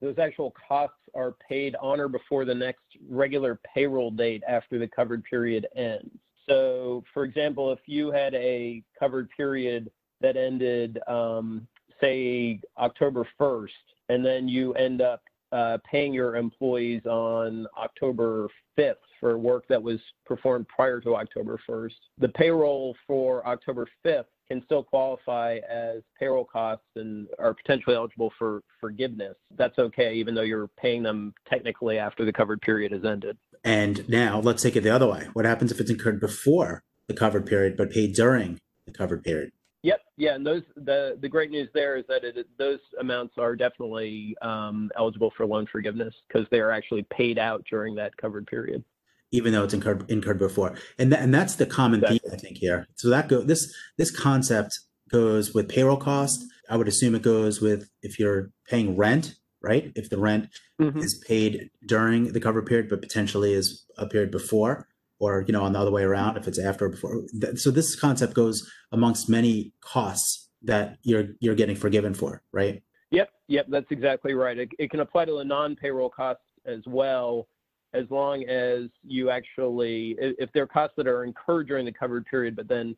those 0.00 0.18
actual 0.18 0.54
costs 0.68 0.96
are 1.14 1.34
paid 1.48 1.76
on 1.76 2.00
or 2.00 2.08
before 2.08 2.44
the 2.44 2.54
next 2.54 2.82
regular 3.08 3.60
payroll 3.74 4.10
date 4.10 4.42
after 4.46 4.78
the 4.78 4.88
covered 4.88 5.24
period 5.24 5.66
ends. 5.76 6.10
So, 6.48 7.04
for 7.14 7.24
example, 7.24 7.72
if 7.72 7.78
you 7.86 8.10
had 8.10 8.34
a 8.34 8.82
covered 8.98 9.30
period 9.30 9.90
that 10.20 10.36
ended, 10.36 10.98
um, 11.06 11.66
say, 12.00 12.60
October 12.78 13.26
1st, 13.40 13.68
and 14.08 14.24
then 14.26 14.48
you 14.48 14.74
end 14.74 15.00
up 15.00 15.22
uh, 15.52 15.78
paying 15.88 16.12
your 16.12 16.36
employees 16.36 17.06
on 17.06 17.66
October 17.78 18.48
5th 18.78 18.96
for 19.22 19.38
work 19.38 19.64
that 19.68 19.80
was 19.80 20.00
performed 20.26 20.66
prior 20.66 21.00
to 21.00 21.14
October 21.14 21.58
1st, 21.68 21.94
the 22.18 22.28
payroll 22.28 22.96
for 23.06 23.46
October 23.46 23.86
5th 24.04 24.24
can 24.48 24.60
still 24.64 24.82
qualify 24.82 25.58
as 25.70 26.02
payroll 26.18 26.44
costs 26.44 26.84
and 26.96 27.28
are 27.38 27.54
potentially 27.54 27.94
eligible 27.94 28.32
for 28.36 28.62
forgiveness. 28.80 29.36
That's 29.56 29.78
okay, 29.78 30.14
even 30.14 30.34
though 30.34 30.42
you're 30.42 30.66
paying 30.76 31.04
them 31.04 31.34
technically 31.48 31.98
after 31.98 32.24
the 32.24 32.32
covered 32.32 32.60
period 32.62 32.90
has 32.90 33.04
ended. 33.04 33.38
And 33.62 34.06
now 34.08 34.40
let's 34.40 34.60
take 34.60 34.74
it 34.74 34.80
the 34.80 34.90
other 34.90 35.06
way. 35.06 35.28
What 35.34 35.44
happens 35.44 35.70
if 35.70 35.78
it's 35.78 35.90
incurred 35.90 36.18
before 36.18 36.82
the 37.06 37.14
covered 37.14 37.46
period 37.46 37.76
but 37.76 37.92
paid 37.92 38.14
during 38.14 38.58
the 38.86 38.92
covered 38.92 39.22
period? 39.22 39.52
Yep, 39.84 40.00
yeah, 40.16 40.34
and 40.34 40.46
those 40.46 40.62
the 40.76 41.18
the 41.20 41.28
great 41.28 41.50
news 41.50 41.68
there 41.74 41.96
is 41.96 42.04
that 42.08 42.22
it, 42.22 42.46
those 42.56 42.78
amounts 43.00 43.34
are 43.36 43.56
definitely 43.56 44.36
um, 44.40 44.90
eligible 44.96 45.32
for 45.36 45.44
loan 45.44 45.66
forgiveness 45.70 46.14
because 46.28 46.46
they 46.52 46.60
are 46.60 46.70
actually 46.70 47.04
paid 47.10 47.36
out 47.36 47.64
during 47.68 47.96
that 47.96 48.16
covered 48.16 48.46
period 48.46 48.84
even 49.32 49.52
though 49.52 49.64
it's 49.64 49.74
incurred 49.74 50.08
incurred 50.10 50.38
before. 50.38 50.74
And 50.98 51.10
th- 51.10 51.22
and 51.22 51.34
that's 51.34 51.56
the 51.56 51.66
common 51.66 52.00
exactly. 52.00 52.18
theme 52.20 52.32
I 52.32 52.36
think 52.36 52.58
here. 52.58 52.86
So 52.94 53.08
that 53.08 53.28
go 53.28 53.42
this 53.42 53.74
this 53.98 54.10
concept 54.10 54.78
goes 55.10 55.52
with 55.52 55.68
payroll 55.68 55.96
cost. 55.96 56.44
I 56.70 56.76
would 56.76 56.88
assume 56.88 57.14
it 57.14 57.22
goes 57.22 57.60
with 57.60 57.88
if 58.02 58.18
you're 58.18 58.50
paying 58.68 58.96
rent, 58.96 59.34
right? 59.62 59.90
If 59.96 60.10
the 60.10 60.18
rent 60.18 60.48
mm-hmm. 60.80 60.98
is 60.98 61.22
paid 61.26 61.70
during 61.86 62.32
the 62.32 62.40
cover 62.40 62.62
period, 62.62 62.88
but 62.88 63.02
potentially 63.02 63.52
is 63.52 63.84
a 63.98 64.06
period 64.06 64.30
before, 64.30 64.86
or 65.18 65.44
you 65.46 65.52
know, 65.52 65.64
on 65.64 65.72
the 65.72 65.78
other 65.78 65.90
way 65.90 66.02
around, 66.02 66.36
if 66.36 66.46
it's 66.46 66.58
after 66.58 66.86
or 66.86 66.90
before. 66.90 67.22
So 67.56 67.70
this 67.70 67.98
concept 67.98 68.34
goes 68.34 68.70
amongst 68.92 69.28
many 69.28 69.72
costs 69.80 70.48
that 70.62 70.98
you're 71.02 71.28
you're 71.40 71.54
getting 71.54 71.76
forgiven 71.76 72.14
for, 72.14 72.42
right? 72.52 72.82
Yep, 73.10 73.28
yep, 73.48 73.66
that's 73.68 73.90
exactly 73.90 74.32
right. 74.32 74.56
It, 74.56 74.70
it 74.78 74.90
can 74.90 75.00
apply 75.00 75.26
to 75.26 75.32
the 75.32 75.44
non-payroll 75.44 76.08
costs 76.08 76.44
as 76.64 76.80
well 76.86 77.46
as 77.94 78.10
long 78.10 78.44
as 78.44 78.84
you 79.06 79.30
actually, 79.30 80.16
if 80.18 80.50
there 80.52 80.62
are 80.62 80.68
costs 80.68 80.94
that 80.96 81.06
are 81.06 81.24
incurred 81.24 81.68
during 81.68 81.84
the 81.84 81.92
covered 81.92 82.24
period, 82.26 82.56
but 82.56 82.68
then 82.68 82.96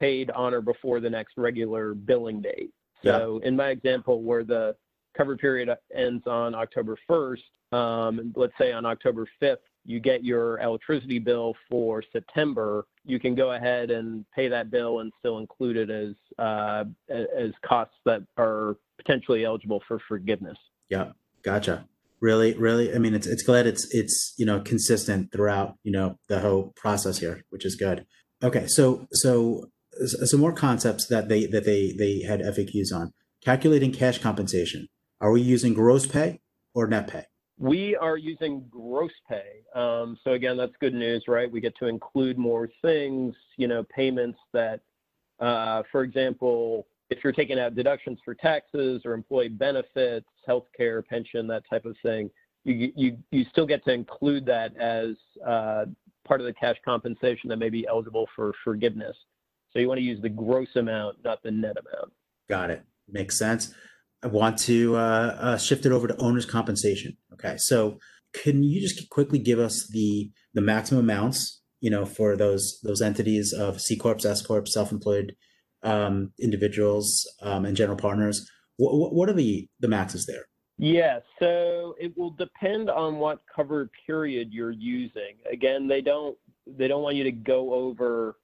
paid 0.00 0.30
on 0.30 0.54
or 0.54 0.60
before 0.60 0.98
the 0.98 1.10
next 1.10 1.36
regular 1.36 1.94
billing 1.94 2.40
date. 2.40 2.72
So 3.04 3.40
yeah. 3.42 3.48
in 3.48 3.56
my 3.56 3.68
example, 3.68 4.22
where 4.22 4.44
the 4.44 4.74
covered 5.16 5.38
period 5.38 5.68
ends 5.94 6.26
on 6.26 6.54
October 6.54 6.96
1st, 7.08 7.76
um, 7.76 8.32
let's 8.34 8.52
say 8.58 8.72
on 8.72 8.86
October 8.86 9.28
5th, 9.40 9.56
you 9.84 10.00
get 10.00 10.24
your 10.24 10.58
electricity 10.60 11.18
bill 11.18 11.54
for 11.68 12.02
September, 12.12 12.86
you 13.04 13.18
can 13.18 13.34
go 13.34 13.52
ahead 13.52 13.90
and 13.90 14.24
pay 14.34 14.48
that 14.48 14.70
bill 14.70 15.00
and 15.00 15.12
still 15.18 15.38
include 15.38 15.76
it 15.76 15.90
as 15.90 16.14
uh, 16.38 16.84
as 17.08 17.50
costs 17.66 17.94
that 18.04 18.22
are 18.36 18.76
potentially 18.98 19.44
eligible 19.44 19.82
for 19.88 19.98
forgiveness. 20.06 20.58
Yeah, 20.90 21.12
gotcha 21.42 21.86
really 22.20 22.54
really 22.54 22.94
i 22.94 22.98
mean 22.98 23.14
it's 23.14 23.26
it's 23.26 23.42
glad 23.42 23.66
it's 23.66 23.86
it's 23.94 24.34
you 24.36 24.44
know 24.44 24.60
consistent 24.60 25.32
throughout 25.32 25.74
you 25.82 25.92
know 25.92 26.18
the 26.28 26.40
whole 26.40 26.72
process 26.76 27.18
here 27.18 27.42
which 27.48 27.64
is 27.64 27.76
good 27.76 28.04
okay 28.42 28.66
so 28.66 29.06
so 29.12 29.64
some 30.02 30.40
more 30.40 30.52
concepts 30.52 31.06
that 31.06 31.28
they 31.28 31.46
that 31.46 31.64
they 31.64 31.92
they 31.92 32.20
had 32.20 32.40
FAQs 32.40 32.92
on. 32.94 33.12
Calculating 33.44 33.92
cash 33.92 34.18
compensation. 34.18 34.88
Are 35.20 35.30
we 35.30 35.40
using 35.40 35.74
gross 35.74 36.06
pay 36.06 36.40
or 36.74 36.86
net 36.86 37.08
pay? 37.08 37.24
We 37.58 37.96
are 37.96 38.16
using 38.16 38.64
gross 38.70 39.12
pay. 39.28 39.62
Um, 39.74 40.18
so 40.24 40.32
again, 40.32 40.56
that's 40.56 40.72
good 40.80 40.94
news, 40.94 41.24
right? 41.28 41.50
We 41.50 41.60
get 41.60 41.76
to 41.78 41.86
include 41.86 42.38
more 42.38 42.70
things, 42.80 43.34
you 43.58 43.68
know, 43.68 43.84
payments 43.94 44.38
that, 44.52 44.80
uh, 45.40 45.82
for 45.92 46.02
example, 46.02 46.86
if 47.10 47.24
you're 47.24 47.32
taking 47.32 47.58
out 47.58 47.74
deductions 47.74 48.18
for 48.24 48.34
taxes 48.34 49.02
or 49.04 49.12
employee 49.12 49.48
benefits, 49.48 50.26
healthcare, 50.48 51.04
pension, 51.04 51.46
that 51.48 51.64
type 51.68 51.84
of 51.84 51.96
thing, 52.02 52.30
you 52.64 52.92
you 52.94 53.18
you 53.30 53.44
still 53.50 53.66
get 53.66 53.84
to 53.84 53.92
include 53.92 54.46
that 54.46 54.76
as 54.76 55.16
uh, 55.46 55.86
part 56.26 56.40
of 56.40 56.46
the 56.46 56.52
cash 56.52 56.76
compensation 56.84 57.48
that 57.48 57.56
may 57.58 57.68
be 57.68 57.86
eligible 57.86 58.28
for 58.36 58.52
forgiveness. 58.62 59.16
So 59.72 59.78
you 59.78 59.88
want 59.88 59.98
to 59.98 60.04
use 60.04 60.20
the 60.20 60.28
gross 60.28 60.68
amount, 60.76 61.18
not 61.24 61.42
the 61.42 61.50
net 61.50 61.76
amount. 61.76 62.12
Got 62.48 62.70
it. 62.70 62.82
Makes 63.08 63.38
sense. 63.38 63.74
I 64.22 64.26
want 64.26 64.58
to 64.60 64.96
uh, 64.96 65.36
uh, 65.40 65.58
shift 65.58 65.86
it 65.86 65.92
over 65.92 66.06
to 66.06 66.16
owner's 66.18 66.46
compensation. 66.46 67.16
Okay, 67.32 67.56
so 67.58 67.98
can 68.32 68.62
you 68.62 68.80
just 68.80 69.08
quickly 69.10 69.38
give 69.38 69.58
us 69.58 69.88
the 69.90 70.30
the 70.54 70.60
maximum 70.60 71.04
amounts, 71.04 71.62
you 71.80 71.90
know, 71.90 72.04
for 72.04 72.36
those 72.36 72.78
those 72.84 73.02
entities 73.02 73.52
of 73.52 73.80
C 73.80 73.96
corps, 73.96 74.24
S 74.24 74.42
corps, 74.42 74.66
self-employed 74.66 75.34
um, 75.82 76.32
individuals, 76.40 77.26
um, 77.42 77.64
and 77.64 77.76
general 77.76 77.96
partners? 77.96 78.48
What, 78.76 79.12
what 79.12 79.28
are 79.28 79.34
the 79.34 79.68
the 79.80 79.88
maxes 79.88 80.26
there? 80.26 80.44
Yeah, 80.78 81.20
so 81.38 81.94
it 82.00 82.16
will 82.16 82.30
depend 82.30 82.88
on 82.88 83.16
what 83.16 83.40
covered 83.54 83.90
period 84.06 84.48
you're 84.50 84.70
using. 84.70 85.36
Again, 85.50 85.86
they 85.86 86.00
don't 86.00 86.38
they 86.66 86.88
don't 86.88 87.02
want 87.02 87.16
you 87.16 87.24
to 87.24 87.32
go 87.32 87.74
over, 87.74 88.36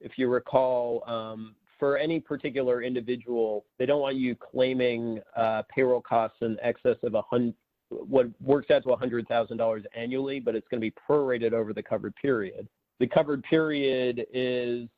if 0.00 0.12
you 0.16 0.28
recall, 0.28 1.02
um, 1.06 1.54
for 1.78 1.98
any 1.98 2.20
particular 2.20 2.82
individual, 2.82 3.66
they 3.78 3.86
don't 3.86 4.00
want 4.00 4.16
you 4.16 4.36
claiming 4.36 5.20
uh, 5.36 5.62
payroll 5.68 6.00
costs 6.00 6.36
in 6.40 6.56
excess 6.62 6.96
of 7.02 7.14
a 7.14 7.22
hundred, 7.22 7.54
what 7.88 8.28
works 8.40 8.70
out 8.70 8.84
to 8.84 8.88
$100,000 8.88 9.84
annually, 9.94 10.38
but 10.38 10.54
it's 10.54 10.68
going 10.68 10.80
to 10.80 10.90
be 10.90 10.94
prorated 11.08 11.52
over 11.52 11.72
the 11.72 11.82
covered 11.82 12.14
period. 12.14 12.68
The 13.02 13.08
covered 13.08 13.42
period 13.42 14.24
is 14.32 14.88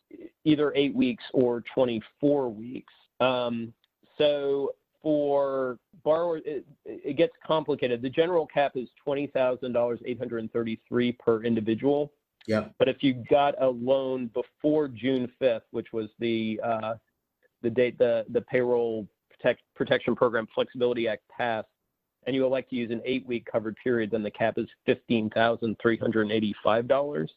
either 0.44 0.74
eight 0.76 0.94
weeks 0.94 1.24
or 1.32 1.64
24 1.74 2.50
weeks. 2.50 2.92
Um, 3.18 3.72
so 4.18 4.74
for 5.02 5.78
borrowers, 6.02 6.42
it, 6.44 6.66
it, 6.84 7.16
gets 7.16 7.32
complicated. 7.46 8.02
The 8.02 8.10
general 8.10 8.46
cap 8.46 8.72
is 8.74 8.88
twenty 9.02 9.28
thousand 9.28 9.72
dollars, 9.72 10.00
eight 10.04 10.18
hundred 10.18 10.40
and 10.40 10.52
thirty-three 10.52 11.12
per 11.12 11.44
individual. 11.44 12.12
Yeah. 12.46 12.66
But 12.78 12.90
if 12.90 13.02
you 13.02 13.24
got 13.30 13.54
a 13.58 13.68
loan 13.68 14.30
before 14.34 14.88
June 14.88 15.32
fifth, 15.38 15.64
which 15.70 15.94
was 15.94 16.10
the 16.18 16.60
uh, 16.62 16.96
the 17.62 17.70
date 17.70 17.96
the 17.96 18.26
the 18.28 18.42
payroll 18.42 19.08
protect, 19.30 19.62
protection 19.74 20.14
program 20.14 20.46
flexibility 20.54 21.08
act 21.08 21.22
passed, 21.34 21.68
and 22.26 22.36
you 22.36 22.44
elect 22.44 22.68
to 22.68 22.76
use 22.76 22.90
an 22.90 23.00
eight-week 23.06 23.46
covered 23.50 23.76
period, 23.82 24.10
then 24.10 24.22
the 24.22 24.30
cap 24.30 24.58
is 24.58 24.66
fifteen 24.84 25.30
thousand 25.30 25.78
three 25.80 25.96
hundred 25.96 26.22
and 26.22 26.32
eighty-five 26.32 26.86
dollars. 26.86 27.32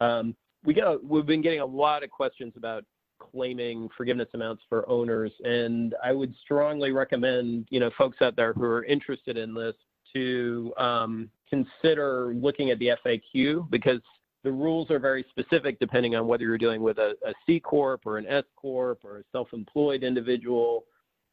Um, 0.00 0.34
we've 0.64 1.26
been 1.26 1.42
getting 1.42 1.60
a 1.60 1.66
lot 1.66 2.02
of 2.02 2.10
questions 2.10 2.54
about 2.56 2.84
claiming 3.18 3.88
forgiveness 3.96 4.28
amounts 4.34 4.62
for 4.68 4.88
owners. 4.88 5.32
And 5.44 5.94
I 6.02 6.12
would 6.12 6.34
strongly 6.42 6.92
recommend, 6.92 7.66
you 7.70 7.80
know, 7.80 7.90
folks 7.98 8.18
out 8.20 8.36
there 8.36 8.52
who 8.52 8.64
are 8.64 8.84
interested 8.84 9.36
in 9.36 9.54
this 9.54 9.74
to 10.14 10.72
um, 10.78 11.30
consider 11.48 12.32
looking 12.34 12.70
at 12.70 12.78
the 12.78 12.92
FAQ 13.04 13.68
because 13.70 14.00
the 14.44 14.52
rules 14.52 14.90
are 14.90 14.98
very 14.98 15.24
specific 15.30 15.78
depending 15.78 16.14
on 16.14 16.26
whether 16.26 16.44
you're 16.44 16.58
dealing 16.58 16.80
with 16.80 16.98
a, 16.98 17.14
C 17.44 17.60
corp 17.60 18.06
or 18.06 18.18
an 18.18 18.26
S 18.26 18.44
corp 18.56 19.00
or 19.04 19.18
a 19.18 19.22
self-employed 19.32 20.02
individual 20.02 20.84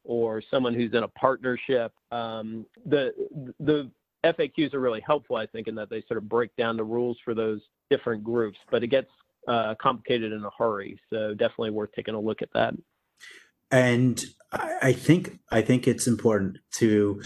or 0.04 0.42
someone 0.50 0.74
who's 0.74 0.92
in 0.92 1.02
a 1.02 1.08
partnership. 1.08 1.92
Um, 2.10 2.66
the 2.84 3.12
the 3.60 3.90
FAQs 4.32 4.74
are 4.74 4.80
really 4.80 5.02
helpful, 5.06 5.36
I 5.36 5.46
think, 5.46 5.68
in 5.68 5.74
that 5.76 5.90
they 5.90 6.02
sort 6.08 6.18
of 6.18 6.28
break 6.28 6.54
down 6.56 6.76
the 6.76 6.84
rules 6.84 7.18
for 7.24 7.34
those 7.34 7.60
different 7.90 8.24
groups. 8.24 8.58
But 8.70 8.82
it 8.82 8.88
gets 8.88 9.10
uh, 9.48 9.74
complicated 9.80 10.32
in 10.32 10.44
a 10.44 10.50
hurry. 10.58 10.98
So 11.10 11.34
definitely 11.34 11.70
worth 11.70 11.90
taking 11.94 12.14
a 12.14 12.20
look 12.20 12.42
at 12.42 12.48
that. 12.54 12.74
And 13.70 14.22
I 14.52 14.92
think 14.92 15.40
I 15.50 15.60
think 15.60 15.88
it's 15.88 16.06
important 16.06 16.58
to 16.76 17.20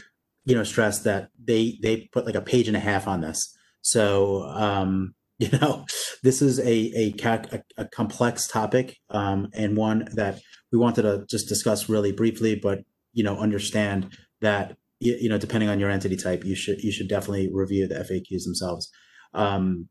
you 0.44 0.54
know 0.54 0.64
stress 0.64 1.00
that 1.00 1.30
they 1.42 1.78
they 1.82 2.08
put 2.12 2.24
like 2.26 2.34
a 2.34 2.40
page 2.40 2.66
and 2.66 2.76
a 2.76 2.80
half 2.80 3.06
on 3.06 3.20
this. 3.20 3.54
So 3.82 4.42
um, 4.44 5.14
you 5.38 5.50
know 5.50 5.86
this 6.22 6.42
is 6.42 6.58
a 6.60 6.64
a, 6.64 7.14
a, 7.24 7.62
a 7.78 7.84
complex 7.86 8.46
topic 8.46 8.96
um, 9.10 9.48
and 9.54 9.76
one 9.76 10.08
that 10.14 10.40
we 10.72 10.78
wanted 10.78 11.02
to 11.02 11.24
just 11.28 11.48
discuss 11.48 11.88
really 11.88 12.12
briefly, 12.12 12.54
but 12.54 12.80
you 13.12 13.22
know 13.22 13.36
understand 13.36 14.16
that 14.40 14.76
you, 15.00 15.16
you 15.20 15.28
know 15.28 15.38
depending 15.38 15.68
on 15.68 15.80
your 15.80 15.90
entity 15.90 16.16
type, 16.16 16.44
you 16.44 16.54
should 16.54 16.82
you 16.82 16.92
should 16.92 17.08
definitely 17.08 17.50
review 17.52 17.88
the 17.88 17.96
FAQs 17.96 18.44
themselves. 18.44 18.90
Um, 19.34 19.88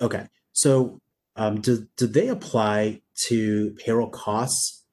okay, 0.00 0.26
so 0.52 1.00
um, 1.36 1.60
do, 1.60 1.86
do 1.96 2.06
they 2.06 2.28
apply 2.28 3.02
to 3.26 3.76
payroll 3.84 4.08
costs 4.08 4.84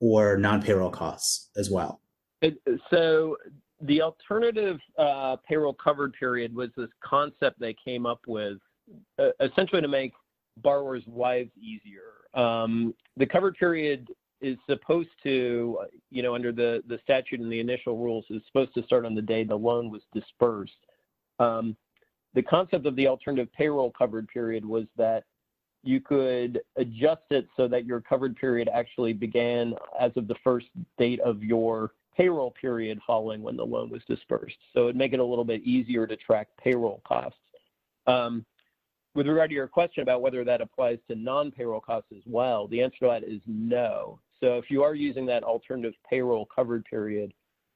or 0.00 0.36
non-payroll 0.36 0.90
costs 0.90 1.50
as 1.56 1.70
well? 1.70 2.00
It, 2.40 2.56
so 2.90 3.36
the 3.80 4.02
alternative 4.02 4.78
uh, 4.96 5.36
payroll 5.48 5.74
covered 5.74 6.14
period 6.14 6.54
was 6.54 6.70
this 6.76 6.88
concept 7.04 7.58
they 7.58 7.74
came 7.84 8.06
up 8.06 8.20
with 8.26 8.58
uh, 9.18 9.30
essentially 9.40 9.82
to 9.82 9.88
make 9.88 10.12
borrowers' 10.58 11.02
lives 11.06 11.50
easier. 11.60 12.40
Um, 12.40 12.94
the 13.16 13.26
covered 13.26 13.56
period 13.56 14.08
is 14.40 14.56
supposed 14.68 15.08
to, 15.22 15.78
you 16.10 16.22
know, 16.22 16.34
under 16.34 16.52
the, 16.52 16.82
the 16.88 16.98
statute 17.02 17.40
and 17.40 17.50
the 17.50 17.60
initial 17.60 17.96
rules, 17.96 18.24
is 18.30 18.42
supposed 18.46 18.74
to 18.74 18.82
start 18.84 19.04
on 19.04 19.14
the 19.14 19.22
day 19.22 19.44
the 19.44 19.54
loan 19.54 19.90
was 19.90 20.02
dispersed. 20.14 20.72
Um, 21.38 21.76
the 22.34 22.42
concept 22.42 22.86
of 22.86 22.94
the 22.96 23.08
alternative 23.08 23.52
payroll 23.52 23.90
covered 23.90 24.28
period 24.28 24.64
was 24.64 24.84
that 24.96 25.24
you 25.82 26.00
could 26.00 26.60
adjust 26.76 27.22
it 27.30 27.48
so 27.56 27.68
that 27.68 27.86
your 27.86 28.00
covered 28.00 28.36
period 28.36 28.68
actually 28.72 29.12
began 29.12 29.74
as 29.98 30.12
of 30.16 30.28
the 30.28 30.34
first 30.44 30.66
date 30.98 31.20
of 31.20 31.42
your 31.42 31.92
payroll 32.16 32.50
period 32.50 32.98
following 33.06 33.42
when 33.42 33.56
the 33.56 33.64
loan 33.64 33.88
was 33.88 34.02
dispersed. 34.08 34.58
So 34.74 34.84
it'd 34.84 34.96
make 34.96 35.12
it 35.12 35.20
a 35.20 35.24
little 35.24 35.44
bit 35.44 35.62
easier 35.62 36.06
to 36.06 36.16
track 36.16 36.48
payroll 36.62 37.00
costs. 37.06 37.38
Um, 38.06 38.44
with 39.14 39.26
regard 39.26 39.50
to 39.50 39.54
your 39.54 39.68
question 39.68 40.02
about 40.02 40.20
whether 40.20 40.44
that 40.44 40.60
applies 40.60 40.98
to 41.08 41.16
non-payroll 41.16 41.80
costs 41.80 42.10
as 42.14 42.22
well, 42.26 42.66
the 42.68 42.82
answer 42.82 42.98
to 43.00 43.06
that 43.06 43.24
is 43.24 43.40
no. 43.46 44.20
So 44.40 44.58
if 44.58 44.70
you 44.70 44.82
are 44.82 44.94
using 44.94 45.26
that 45.26 45.42
alternative 45.42 45.94
payroll 46.08 46.46
covered 46.54 46.84
period, 46.84 47.32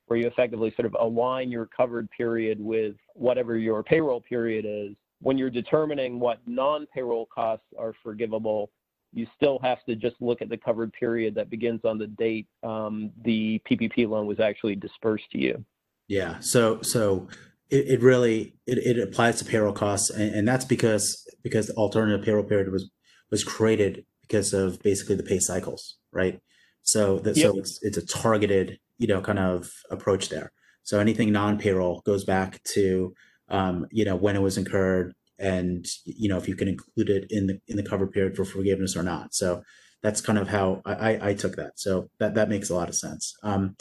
where 0.06 0.18
you 0.18 0.26
effectively 0.26 0.72
sort 0.76 0.86
of 0.86 0.96
align 1.00 1.50
your 1.50 1.66
covered 1.66 2.10
period 2.10 2.60
with 2.60 2.94
whatever 3.14 3.56
your 3.56 3.82
payroll 3.82 4.20
period 4.20 4.64
is, 4.66 4.96
when 5.20 5.38
you're 5.38 5.50
determining 5.50 6.18
what 6.18 6.38
non-payroll 6.46 7.26
costs 7.32 7.66
are 7.78 7.94
forgivable, 8.02 8.70
you 9.12 9.26
still 9.36 9.58
have 9.62 9.84
to 9.84 9.94
just 9.94 10.16
look 10.20 10.42
at 10.42 10.48
the 10.48 10.56
covered 10.56 10.92
period 10.92 11.34
that 11.34 11.50
begins 11.50 11.80
on 11.84 11.98
the 11.98 12.06
date 12.06 12.46
um, 12.62 13.10
the 13.24 13.60
PPP 13.70 14.08
loan 14.08 14.26
was 14.26 14.40
actually 14.40 14.74
dispersed 14.74 15.30
to 15.32 15.38
you. 15.38 15.64
Yeah. 16.08 16.40
So 16.40 16.82
so 16.82 17.28
it, 17.70 17.88
it 17.88 18.00
really 18.02 18.54
it, 18.66 18.78
it 18.78 18.98
applies 19.02 19.38
to 19.38 19.44
payroll 19.44 19.72
costs, 19.72 20.10
and, 20.10 20.34
and 20.34 20.48
that's 20.48 20.64
because 20.64 21.24
because 21.42 21.68
the 21.68 21.74
alternative 21.74 22.24
payroll 22.24 22.44
period 22.44 22.72
was 22.72 22.90
was 23.30 23.44
created 23.44 24.04
because 24.20 24.52
of 24.52 24.82
basically 24.82 25.14
the 25.14 25.22
pay 25.22 25.38
cycles, 25.38 25.96
right? 26.12 26.40
So 26.82 27.18
that 27.20 27.36
yep. 27.36 27.52
so 27.52 27.58
it's 27.58 27.78
it's 27.82 27.96
a 27.96 28.06
targeted 28.06 28.78
you 28.98 29.06
know 29.06 29.20
kind 29.20 29.38
of 29.38 29.70
approach 29.90 30.28
there. 30.28 30.52
So 30.82 30.98
anything 30.98 31.30
non-payroll 31.30 32.02
goes 32.04 32.24
back 32.24 32.60
to 32.74 33.14
um, 33.52 33.86
you 33.90 34.04
know, 34.04 34.16
when 34.16 34.34
it 34.34 34.42
was 34.42 34.56
incurred 34.56 35.14
and, 35.38 35.84
you 36.04 36.28
know, 36.28 36.38
if 36.38 36.48
you 36.48 36.56
can 36.56 36.68
include 36.68 37.10
it 37.10 37.26
in 37.30 37.46
the, 37.46 37.58
in 37.68 37.76
the 37.76 37.82
cover 37.82 38.06
period 38.06 38.34
for 38.34 38.44
forgiveness 38.44 38.96
or 38.96 39.02
not. 39.02 39.34
So 39.34 39.62
that's 40.02 40.20
kind 40.20 40.38
of 40.38 40.48
how 40.48 40.80
I, 40.84 41.30
I 41.30 41.34
took 41.34 41.56
that. 41.56 41.72
So 41.76 42.08
that, 42.18 42.34
that 42.34 42.48
makes 42.48 42.70
a 42.70 42.74
lot 42.74 42.88
of 42.88 42.96
sense. 42.96 43.34
Um, 43.42 43.76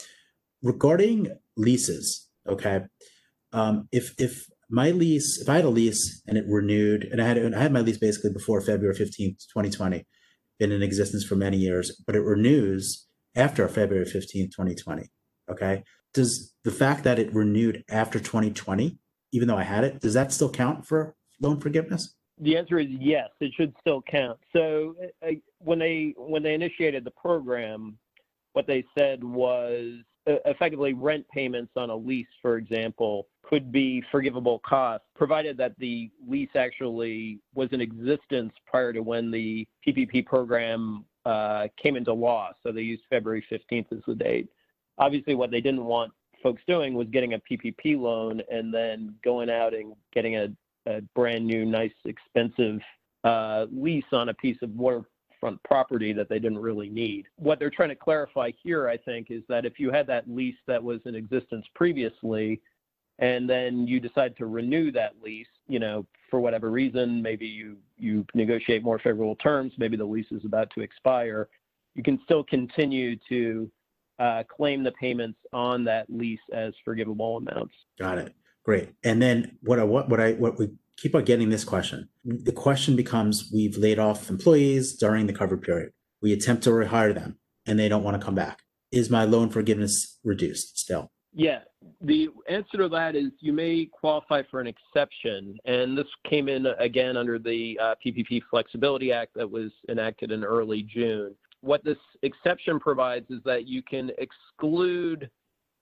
regarding 0.62 1.34
leases, 1.56 2.28
okay. 2.46 2.82
Um, 3.52 3.88
if, 3.90 4.14
if 4.18 4.46
my 4.70 4.90
lease, 4.90 5.40
if 5.40 5.48
I 5.48 5.56
had 5.56 5.64
a 5.64 5.70
lease 5.70 6.22
and 6.26 6.36
it 6.36 6.44
renewed 6.46 7.04
and 7.04 7.20
I 7.20 7.26
had, 7.26 7.54
I 7.54 7.60
had 7.60 7.72
my 7.72 7.80
lease 7.80 7.98
basically 7.98 8.32
before 8.32 8.60
February 8.60 8.94
15th, 8.94 9.46
2020, 9.48 10.06
been 10.58 10.72
in 10.72 10.82
existence 10.82 11.24
for 11.24 11.36
many 11.36 11.56
years, 11.56 12.00
but 12.06 12.16
it 12.16 12.20
renews 12.20 13.06
after 13.34 13.66
February 13.68 14.06
15th, 14.06 14.52
2020. 14.52 15.10
Okay. 15.50 15.82
Does 16.14 16.54
the 16.64 16.70
fact 16.70 17.04
that 17.04 17.18
it 17.18 17.34
renewed 17.34 17.84
after 17.88 18.18
2020 18.18 18.98
even 19.32 19.48
though 19.48 19.56
I 19.56 19.64
had 19.64 19.84
it, 19.84 20.00
does 20.00 20.14
that 20.14 20.32
still 20.32 20.50
count 20.50 20.86
for 20.86 21.14
loan 21.40 21.58
forgiveness? 21.58 22.14
The 22.38 22.56
answer 22.56 22.78
is 22.78 22.88
yes. 22.90 23.28
It 23.40 23.52
should 23.56 23.74
still 23.80 24.02
count. 24.02 24.38
So 24.54 24.94
uh, 25.26 25.32
when 25.58 25.78
they 25.78 26.14
when 26.16 26.42
they 26.42 26.54
initiated 26.54 27.04
the 27.04 27.10
program, 27.12 27.98
what 28.52 28.66
they 28.66 28.84
said 28.96 29.22
was 29.24 29.94
uh, 30.28 30.34
effectively 30.44 30.92
rent 30.92 31.26
payments 31.32 31.72
on 31.76 31.90
a 31.90 31.96
lease, 31.96 32.26
for 32.40 32.56
example, 32.56 33.26
could 33.52 33.70
be 33.70 34.02
forgivable 34.10 34.60
costs, 34.60 35.06
provided 35.14 35.58
that 35.58 35.78
the 35.78 36.10
lease 36.26 36.48
actually 36.54 37.38
was 37.54 37.68
in 37.72 37.82
existence 37.82 38.50
prior 38.66 38.94
to 38.94 39.02
when 39.02 39.30
the 39.30 39.68
PPP 39.86 40.24
program 40.24 41.04
uh, 41.26 41.66
came 41.76 41.94
into 41.94 42.14
law. 42.14 42.52
So 42.62 42.72
they 42.72 42.80
used 42.80 43.02
February 43.10 43.44
15th 43.52 43.92
as 43.92 43.98
the 44.06 44.14
date. 44.14 44.48
Obviously, 44.96 45.34
what 45.34 45.50
they 45.50 45.60
didn't 45.60 45.84
want 45.84 46.12
folks 46.42 46.62
doing 46.66 46.94
was 46.94 47.06
getting 47.08 47.34
a 47.34 47.38
PPP 47.40 48.00
loan 48.00 48.40
and 48.50 48.72
then 48.72 49.14
going 49.22 49.50
out 49.50 49.74
and 49.74 49.92
getting 50.14 50.36
a, 50.36 50.48
a 50.86 51.02
brand 51.14 51.46
new, 51.46 51.66
nice, 51.66 51.92
expensive 52.06 52.80
uh, 53.22 53.66
lease 53.70 54.02
on 54.12 54.30
a 54.30 54.34
piece 54.34 54.56
of 54.62 54.70
waterfront 54.70 55.62
property 55.62 56.14
that 56.14 56.30
they 56.30 56.38
didn't 56.38 56.58
really 56.58 56.88
need. 56.88 57.26
What 57.36 57.58
they're 57.58 57.68
trying 57.68 57.90
to 57.90 57.96
clarify 57.96 58.50
here, 58.62 58.88
I 58.88 58.96
think, 58.96 59.30
is 59.30 59.42
that 59.50 59.66
if 59.66 59.78
you 59.78 59.90
had 59.90 60.06
that 60.06 60.26
lease 60.26 60.56
that 60.66 60.82
was 60.82 61.00
in 61.04 61.14
existence 61.14 61.66
previously, 61.74 62.62
and 63.22 63.48
then 63.48 63.86
you 63.86 64.00
decide 64.00 64.36
to 64.36 64.46
renew 64.46 64.90
that 64.90 65.12
lease, 65.22 65.46
you 65.68 65.78
know, 65.78 66.04
for 66.28 66.40
whatever 66.40 66.70
reason, 66.70 67.22
maybe 67.22 67.46
you 67.46 67.76
you 67.96 68.26
negotiate 68.34 68.82
more 68.82 68.98
favorable 68.98 69.36
terms, 69.36 69.72
maybe 69.78 69.96
the 69.96 70.04
lease 70.04 70.26
is 70.32 70.44
about 70.44 70.68
to 70.74 70.80
expire, 70.80 71.48
you 71.94 72.02
can 72.02 72.18
still 72.24 72.42
continue 72.42 73.16
to 73.28 73.70
uh, 74.18 74.42
claim 74.48 74.82
the 74.82 74.90
payments 74.92 75.38
on 75.52 75.84
that 75.84 76.06
lease 76.08 76.40
as 76.52 76.74
forgivable 76.84 77.36
amounts. 77.36 77.74
Got 77.98 78.18
it. 78.18 78.34
Great. 78.64 78.90
And 79.04 79.22
then 79.22 79.56
what 79.62 79.78
I 79.78 79.84
what 79.84 80.08
what 80.08 80.20
I 80.20 80.32
what 80.32 80.58
we 80.58 80.70
keep 80.96 81.14
on 81.14 81.24
getting 81.24 81.48
this 81.48 81.64
question. 81.64 82.08
The 82.24 82.52
question 82.52 82.96
becomes: 82.96 83.50
We've 83.54 83.76
laid 83.76 84.00
off 84.00 84.30
employees 84.30 84.94
during 84.94 85.28
the 85.28 85.32
cover 85.32 85.56
period. 85.56 85.92
We 86.20 86.32
attempt 86.32 86.64
to 86.64 86.70
rehire 86.70 87.14
them, 87.14 87.38
and 87.66 87.78
they 87.78 87.88
don't 87.88 88.02
want 88.02 88.20
to 88.20 88.24
come 88.24 88.34
back. 88.34 88.62
Is 88.90 89.10
my 89.10 89.24
loan 89.24 89.48
forgiveness 89.48 90.18
reduced 90.24 90.76
still? 90.76 91.11
Yeah, 91.34 91.60
the 92.02 92.28
answer 92.48 92.76
to 92.78 92.88
that 92.90 93.16
is 93.16 93.30
you 93.40 93.54
may 93.54 93.86
qualify 93.90 94.42
for 94.50 94.60
an 94.60 94.66
exception, 94.66 95.58
and 95.64 95.96
this 95.96 96.06
came 96.28 96.48
in 96.48 96.66
again 96.78 97.16
under 97.16 97.38
the 97.38 97.78
uh, 97.82 97.94
PPP 98.04 98.42
Flexibility 98.50 99.12
Act 99.12 99.34
that 99.36 99.50
was 99.50 99.70
enacted 99.88 100.30
in 100.30 100.44
early 100.44 100.82
June. 100.82 101.34
What 101.62 101.84
this 101.84 101.96
exception 102.22 102.78
provides 102.78 103.30
is 103.30 103.40
that 103.44 103.66
you 103.66 103.82
can 103.82 104.10
exclude 104.18 105.30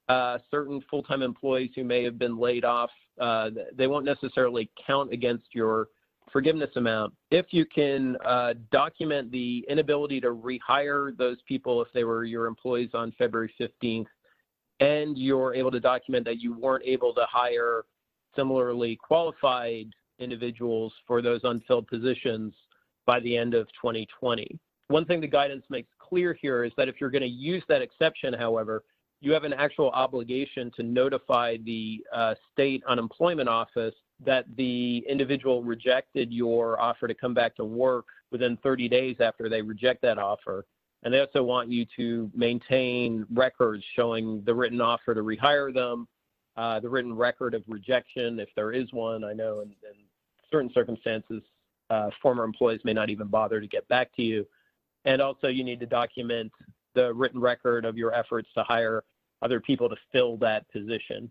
uh, 0.09 0.38
certain 0.50 0.83
full-time 0.88 1.23
employees 1.23 1.71
who 1.75 1.83
may 1.83 2.04
have 2.04 2.19
been 2.19 2.38
laid 2.38 2.64
off. 2.64 2.90
Uh, 3.21 3.50
they 3.75 3.88
won't 3.88 4.04
necessarily 4.04 4.71
count 4.87 5.12
against 5.12 5.47
your 5.52 5.88
forgiveness 6.33 6.71
amount 6.76 7.12
if 7.33 7.47
you 7.50 7.66
can 7.66 8.16
uh, 8.25 8.54
document 8.71 9.33
the 9.33 9.64
inability 9.69 10.21
to 10.21 10.28
rehire 10.28 11.16
those 11.16 11.38
people 11.49 11.83
if 11.83 11.88
they 11.92 12.04
were 12.04 12.25
your 12.25 12.47
employees 12.47 12.90
on 12.95 13.12
February 13.19 13.52
15th 13.61 14.07
and 14.80 15.16
you're 15.16 15.54
able 15.54 15.70
to 15.70 15.80
document 15.80 16.25
that 16.25 16.40
you 16.40 16.54
weren't 16.54 16.84
able 16.84 17.14
to 17.14 17.26
hire 17.30 17.84
similarly 18.34 18.96
qualified 18.96 19.88
individuals 20.18 20.92
for 21.06 21.22
those 21.22 21.40
unfilled 21.44 21.87
positions 21.87 22.54
by 23.06 23.20
the 23.20 23.37
end 23.37 23.54
of 23.54 23.66
2020. 23.68 24.58
One 24.88 25.04
thing 25.04 25.20
the 25.20 25.26
guidance 25.26 25.64
makes 25.68 25.88
clear 25.99 26.37
here 26.40 26.64
is 26.64 26.72
that 26.76 26.88
if 26.88 26.96
you're 27.00 27.10
going 27.10 27.22
to 27.22 27.28
use 27.28 27.62
that 27.68 27.82
exception, 27.82 28.34
however, 28.34 28.82
you 29.20 29.32
have 29.32 29.44
an 29.44 29.52
actual 29.52 29.90
obligation 29.90 30.70
to 30.76 30.82
notify 30.82 31.56
the 31.64 32.04
uh, 32.12 32.34
state 32.52 32.82
unemployment 32.88 33.49
office 33.49 33.94
that 34.25 34.44
the 34.56 35.04
individual 35.08 35.62
rejected 35.62 36.32
your 36.32 36.80
offer 36.80 37.06
to 37.06 37.14
come 37.14 37.34
back 37.34 37.54
to 37.56 37.64
work 37.64 38.06
within 38.30 38.56
30 38.58 38.88
days 38.88 39.16
after 39.20 39.49
they 39.49 39.62
reject 39.62 40.02
that 40.02 40.18
offer. 40.18 40.64
And 41.02 41.14
they 41.14 41.21
also 41.21 41.42
want 41.42 41.71
you 41.71 41.87
to 41.97 42.30
maintain 42.35 43.26
records 43.33 43.83
showing 43.97 44.42
the 44.45 44.54
written 44.54 44.80
offer 44.80 45.14
to 45.14 45.23
rehire 45.23 45.73
them, 45.73 46.07
uh, 46.57 46.80
the 46.80 46.88
written 46.88 47.14
record 47.14 47.54
of 47.54 47.62
rejection, 47.66 48.38
if 48.38 48.49
there 48.54 48.73
is 48.73 48.92
one. 48.92 49.25
I 49.25 49.33
know 49.33 49.61
in, 49.61 49.69
in 49.69 49.97
certain 50.52 50.71
circumstances, 50.75 51.42
uh, 51.88 52.11
former 52.21 52.45
employees 52.45 52.80
may 52.85 52.92
not 52.92 53.09
even 53.09 53.28
bother 53.28 53.61
to 53.61 53.66
get 53.66 53.88
back 53.88 54.14
to 54.16 54.23
you. 54.23 54.47
And 55.07 55.23
also, 55.23 55.49
you 55.49 55.64
need 55.64 55.80
to 55.80 55.87
document 55.87 56.52
the 56.95 57.14
written 57.14 57.40
record 57.40 57.85
of 57.85 57.97
your 57.97 58.14
efforts 58.14 58.49
to 58.54 58.62
hire 58.62 59.02
other 59.42 59.61
people 59.61 59.88
to 59.88 59.97
fill 60.12 60.37
that 60.38 60.71
position. 60.71 61.30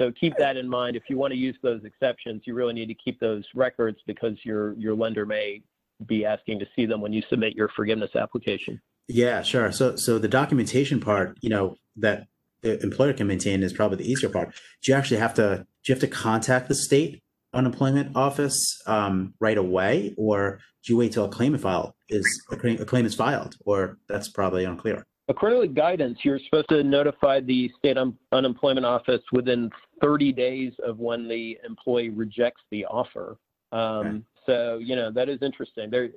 So 0.00 0.12
keep 0.12 0.36
that 0.38 0.56
in 0.56 0.68
mind. 0.68 0.94
If 0.96 1.04
you 1.08 1.18
want 1.18 1.32
to 1.32 1.38
use 1.38 1.56
those 1.60 1.82
exceptions, 1.84 2.42
you 2.44 2.54
really 2.54 2.74
need 2.74 2.86
to 2.86 2.94
keep 2.94 3.18
those 3.18 3.44
records 3.54 3.98
because 4.06 4.36
your 4.44 4.74
your 4.74 4.94
lender 4.94 5.26
may 5.26 5.62
be 6.06 6.24
asking 6.24 6.60
to 6.60 6.68
see 6.76 6.86
them 6.86 7.00
when 7.00 7.12
you 7.12 7.22
submit 7.28 7.56
your 7.56 7.68
forgiveness 7.74 8.14
application. 8.14 8.80
Yeah, 9.08 9.42
sure. 9.42 9.72
So 9.72 9.96
so 9.96 10.18
the 10.18 10.28
documentation 10.28 11.00
part, 11.00 11.36
you 11.40 11.48
know, 11.48 11.76
that 11.96 12.28
the 12.60 12.80
employer 12.82 13.12
can 13.12 13.26
maintain 13.26 13.62
is 13.62 13.72
probably 13.72 13.96
the 13.96 14.10
easier 14.10 14.28
part. 14.28 14.54
Do 14.82 14.92
you 14.92 14.98
actually 14.98 15.18
have 15.18 15.34
to 15.34 15.66
do 15.84 15.92
you 15.92 15.94
have 15.94 16.00
to 16.00 16.08
contact 16.08 16.68
the 16.68 16.74
state 16.74 17.22
unemployment 17.54 18.14
office 18.14 18.80
um, 18.86 19.34
right 19.40 19.56
away, 19.56 20.14
or 20.18 20.60
do 20.84 20.92
you 20.92 20.98
wait 20.98 21.12
till 21.12 21.24
a 21.24 21.28
claim 21.28 21.56
file 21.56 21.96
is 22.10 22.26
a 22.50 22.56
claim, 22.56 22.80
a 22.80 22.84
claim 22.84 23.06
is 23.06 23.14
filed, 23.14 23.56
or 23.64 23.98
that's 24.08 24.28
probably 24.28 24.64
unclear? 24.64 25.06
According 25.28 25.60
to 25.60 25.68
guidance, 25.68 26.18
you're 26.22 26.38
supposed 26.38 26.68
to 26.70 26.82
notify 26.82 27.40
the 27.40 27.70
state 27.78 27.98
un- 27.98 28.16
unemployment 28.32 28.86
office 28.86 29.20
within 29.32 29.70
30 30.00 30.32
days 30.32 30.72
of 30.82 30.98
when 30.98 31.28
the 31.28 31.58
employee 31.66 32.08
rejects 32.08 32.62
the 32.70 32.86
offer. 32.86 33.36
Um, 33.72 34.06
okay. 34.06 34.22
So 34.48 34.78
you 34.78 34.96
know 34.96 35.10
that 35.10 35.28
is 35.28 35.42
interesting. 35.42 35.90
There 35.90 36.08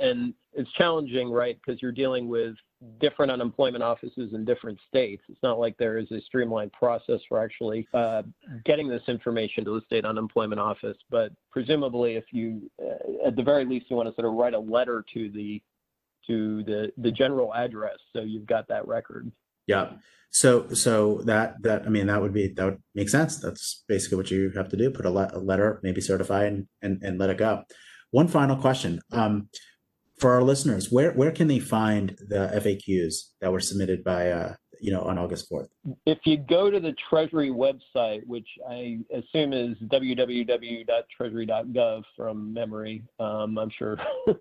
and 0.00 0.32
it's 0.54 0.70
challenging, 0.72 1.30
right? 1.30 1.58
Because 1.60 1.82
you're 1.82 1.92
dealing 1.92 2.28
with 2.28 2.54
different 2.98 3.30
unemployment 3.30 3.82
offices 3.84 4.32
in 4.32 4.44
different 4.44 4.78
states. 4.88 5.22
It's 5.28 5.42
not 5.42 5.58
like 5.58 5.76
there 5.76 5.98
is 5.98 6.10
a 6.10 6.20
streamlined 6.22 6.72
process 6.72 7.20
for 7.28 7.42
actually 7.42 7.86
uh, 7.92 8.22
getting 8.64 8.88
this 8.88 9.02
information 9.06 9.64
to 9.66 9.74
the 9.74 9.82
state 9.86 10.06
unemployment 10.06 10.60
office. 10.60 10.96
But 11.10 11.32
presumably, 11.50 12.14
if 12.14 12.24
you, 12.30 12.70
uh, 12.82 13.26
at 13.28 13.36
the 13.36 13.42
very 13.42 13.66
least, 13.66 13.86
you 13.90 13.96
want 13.96 14.08
to 14.08 14.14
sort 14.14 14.26
of 14.26 14.32
write 14.32 14.54
a 14.54 14.58
letter 14.58 15.04
to 15.12 15.30
the 15.30 15.62
to 16.26 16.62
the 16.62 16.90
the 16.96 17.12
general 17.12 17.52
address, 17.52 17.98
so 18.14 18.22
you've 18.22 18.46
got 18.46 18.66
that 18.68 18.88
record. 18.88 19.30
Yeah. 19.66 19.92
So 20.30 20.68
so 20.70 21.20
that 21.26 21.62
that 21.62 21.86
I 21.86 21.88
mean 21.88 22.08
that 22.08 22.20
would 22.20 22.34
be 22.34 22.52
that 22.56 22.64
would 22.64 22.82
make 22.94 23.08
sense. 23.08 23.38
That's 23.38 23.84
basically 23.86 24.16
what 24.16 24.30
you 24.30 24.50
have 24.56 24.68
to 24.70 24.76
do. 24.76 24.90
Put 24.90 25.06
a, 25.06 25.10
le- 25.10 25.30
a 25.32 25.38
letter, 25.38 25.78
maybe 25.82 26.00
certify 26.00 26.44
and, 26.44 26.66
and 26.82 27.00
and 27.02 27.18
let 27.18 27.30
it 27.30 27.38
go. 27.38 27.62
One 28.10 28.28
final 28.28 28.56
question. 28.56 29.00
Um, 29.12 29.48
for 30.18 30.32
our 30.32 30.42
listeners, 30.42 30.90
where 30.90 31.12
where 31.12 31.30
can 31.30 31.46
they 31.48 31.60
find 31.60 32.16
the 32.28 32.50
FAQs 32.54 33.30
that 33.40 33.52
were 33.52 33.60
submitted 33.60 34.04
by 34.04 34.30
uh, 34.30 34.54
you 34.80 34.92
know 34.92 35.02
on 35.02 35.18
August 35.18 35.48
fourth? 35.48 35.68
If 36.06 36.18
you 36.24 36.36
go 36.36 36.70
to 36.70 36.80
the 36.80 36.94
Treasury 37.08 37.50
website, 37.50 38.26
which 38.26 38.48
I 38.68 38.98
assume 39.12 39.52
is 39.52 39.76
www.treasury.gov 39.88 42.02
from 42.16 42.54
memory, 42.54 43.04
um, 43.20 43.58
I'm 43.58 43.70
sure 43.70 43.98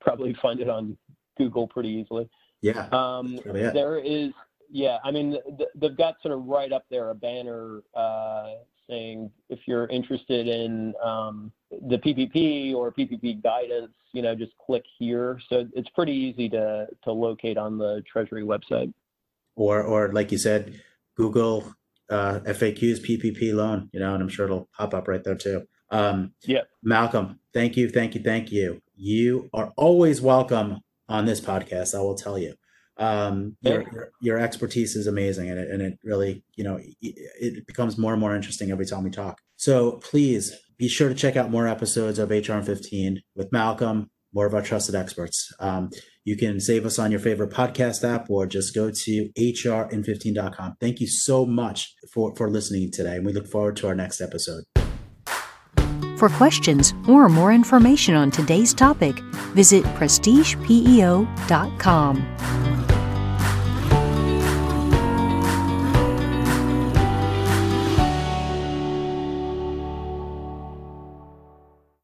probably 0.00 0.34
find 0.40 0.60
it 0.60 0.68
on 0.68 0.96
Google 1.36 1.66
pretty 1.68 1.90
easily. 1.90 2.28
Yeah. 2.60 2.88
Um, 2.92 3.40
there 3.44 3.98
is 3.98 4.30
yeah, 4.70 4.98
I 5.04 5.10
mean, 5.10 5.38
th- 5.58 5.70
they've 5.74 5.96
got 5.96 6.16
sort 6.22 6.34
of 6.34 6.44
right 6.44 6.72
up 6.72 6.84
there 6.90 7.10
a 7.10 7.14
banner 7.14 7.82
uh, 7.94 8.54
saying 8.88 9.30
if 9.48 9.60
you're 9.66 9.86
interested 9.86 10.46
in 10.46 10.94
um, 11.02 11.52
the 11.88 11.98
PPP 11.98 12.74
or 12.74 12.92
PPP 12.92 13.42
guidance, 13.42 13.92
you 14.12 14.22
know, 14.22 14.34
just 14.34 14.52
click 14.64 14.84
here. 14.98 15.40
So 15.48 15.66
it's 15.74 15.88
pretty 15.90 16.12
easy 16.12 16.48
to 16.50 16.86
to 17.04 17.12
locate 17.12 17.56
on 17.56 17.78
the 17.78 18.02
Treasury 18.10 18.42
website. 18.42 18.92
Or, 19.56 19.82
or 19.82 20.12
like 20.12 20.32
you 20.32 20.38
said, 20.38 20.80
Google 21.16 21.74
uh, 22.10 22.40
FAQs 22.40 22.98
PPP 23.04 23.54
loan, 23.54 23.88
you 23.92 24.00
know, 24.00 24.14
and 24.14 24.22
I'm 24.22 24.28
sure 24.28 24.46
it'll 24.46 24.68
pop 24.76 24.94
up 24.94 25.06
right 25.06 25.22
there 25.22 25.36
too. 25.36 25.66
Um, 25.90 26.32
yeah, 26.42 26.62
Malcolm, 26.82 27.38
thank 27.52 27.76
you, 27.76 27.88
thank 27.88 28.14
you, 28.14 28.22
thank 28.22 28.50
you. 28.50 28.82
You 28.96 29.50
are 29.52 29.72
always 29.76 30.20
welcome 30.20 30.80
on 31.08 31.24
this 31.24 31.40
podcast. 31.40 31.94
I 31.94 32.00
will 32.00 32.16
tell 32.16 32.38
you 32.38 32.54
um, 32.96 33.56
your, 33.60 33.82
your, 33.92 34.10
your 34.20 34.38
expertise 34.38 34.94
is 34.94 35.06
amazing 35.06 35.50
and 35.50 35.58
it, 35.58 35.70
and 35.70 35.82
it 35.82 35.98
really 36.04 36.44
you 36.54 36.64
know 36.64 36.76
it, 36.76 36.94
it 37.00 37.66
becomes 37.66 37.98
more 37.98 38.12
and 38.12 38.20
more 38.20 38.34
interesting 38.34 38.70
every 38.70 38.86
time 38.86 39.04
we 39.04 39.10
talk. 39.10 39.40
So 39.56 39.92
please 39.98 40.52
be 40.78 40.88
sure 40.88 41.08
to 41.08 41.14
check 41.14 41.36
out 41.36 41.50
more 41.50 41.68
episodes 41.68 42.18
of 42.18 42.30
hr 42.30 42.60
15 42.60 43.20
with 43.36 43.52
malcolm 43.52 44.10
more 44.32 44.46
of 44.46 44.54
our 44.54 44.62
trusted 44.62 44.96
experts. 44.96 45.52
Um, 45.60 45.90
you 46.24 46.36
can 46.36 46.58
save 46.58 46.84
us 46.84 46.98
on 46.98 47.12
your 47.12 47.20
favorite 47.20 47.50
podcast 47.50 48.02
app 48.02 48.28
or 48.28 48.46
just 48.46 48.74
go 48.74 48.90
to 48.90 49.30
hrn15.com 49.38 50.74
thank 50.80 51.00
you 51.00 51.06
so 51.06 51.46
much 51.46 51.94
for 52.12 52.34
for 52.36 52.50
listening 52.50 52.90
today 52.90 53.16
and 53.16 53.26
we 53.26 53.32
look 53.32 53.46
forward 53.46 53.76
to 53.76 53.88
our 53.88 53.94
next 53.94 54.20
episode. 54.20 54.64
For 56.16 56.28
questions 56.28 56.94
or 57.08 57.28
more 57.28 57.52
information 57.52 58.14
on 58.14 58.30
today's 58.30 58.72
topic, 58.72 59.18
visit 59.54 59.82
prestigepeo.com. 59.96 62.73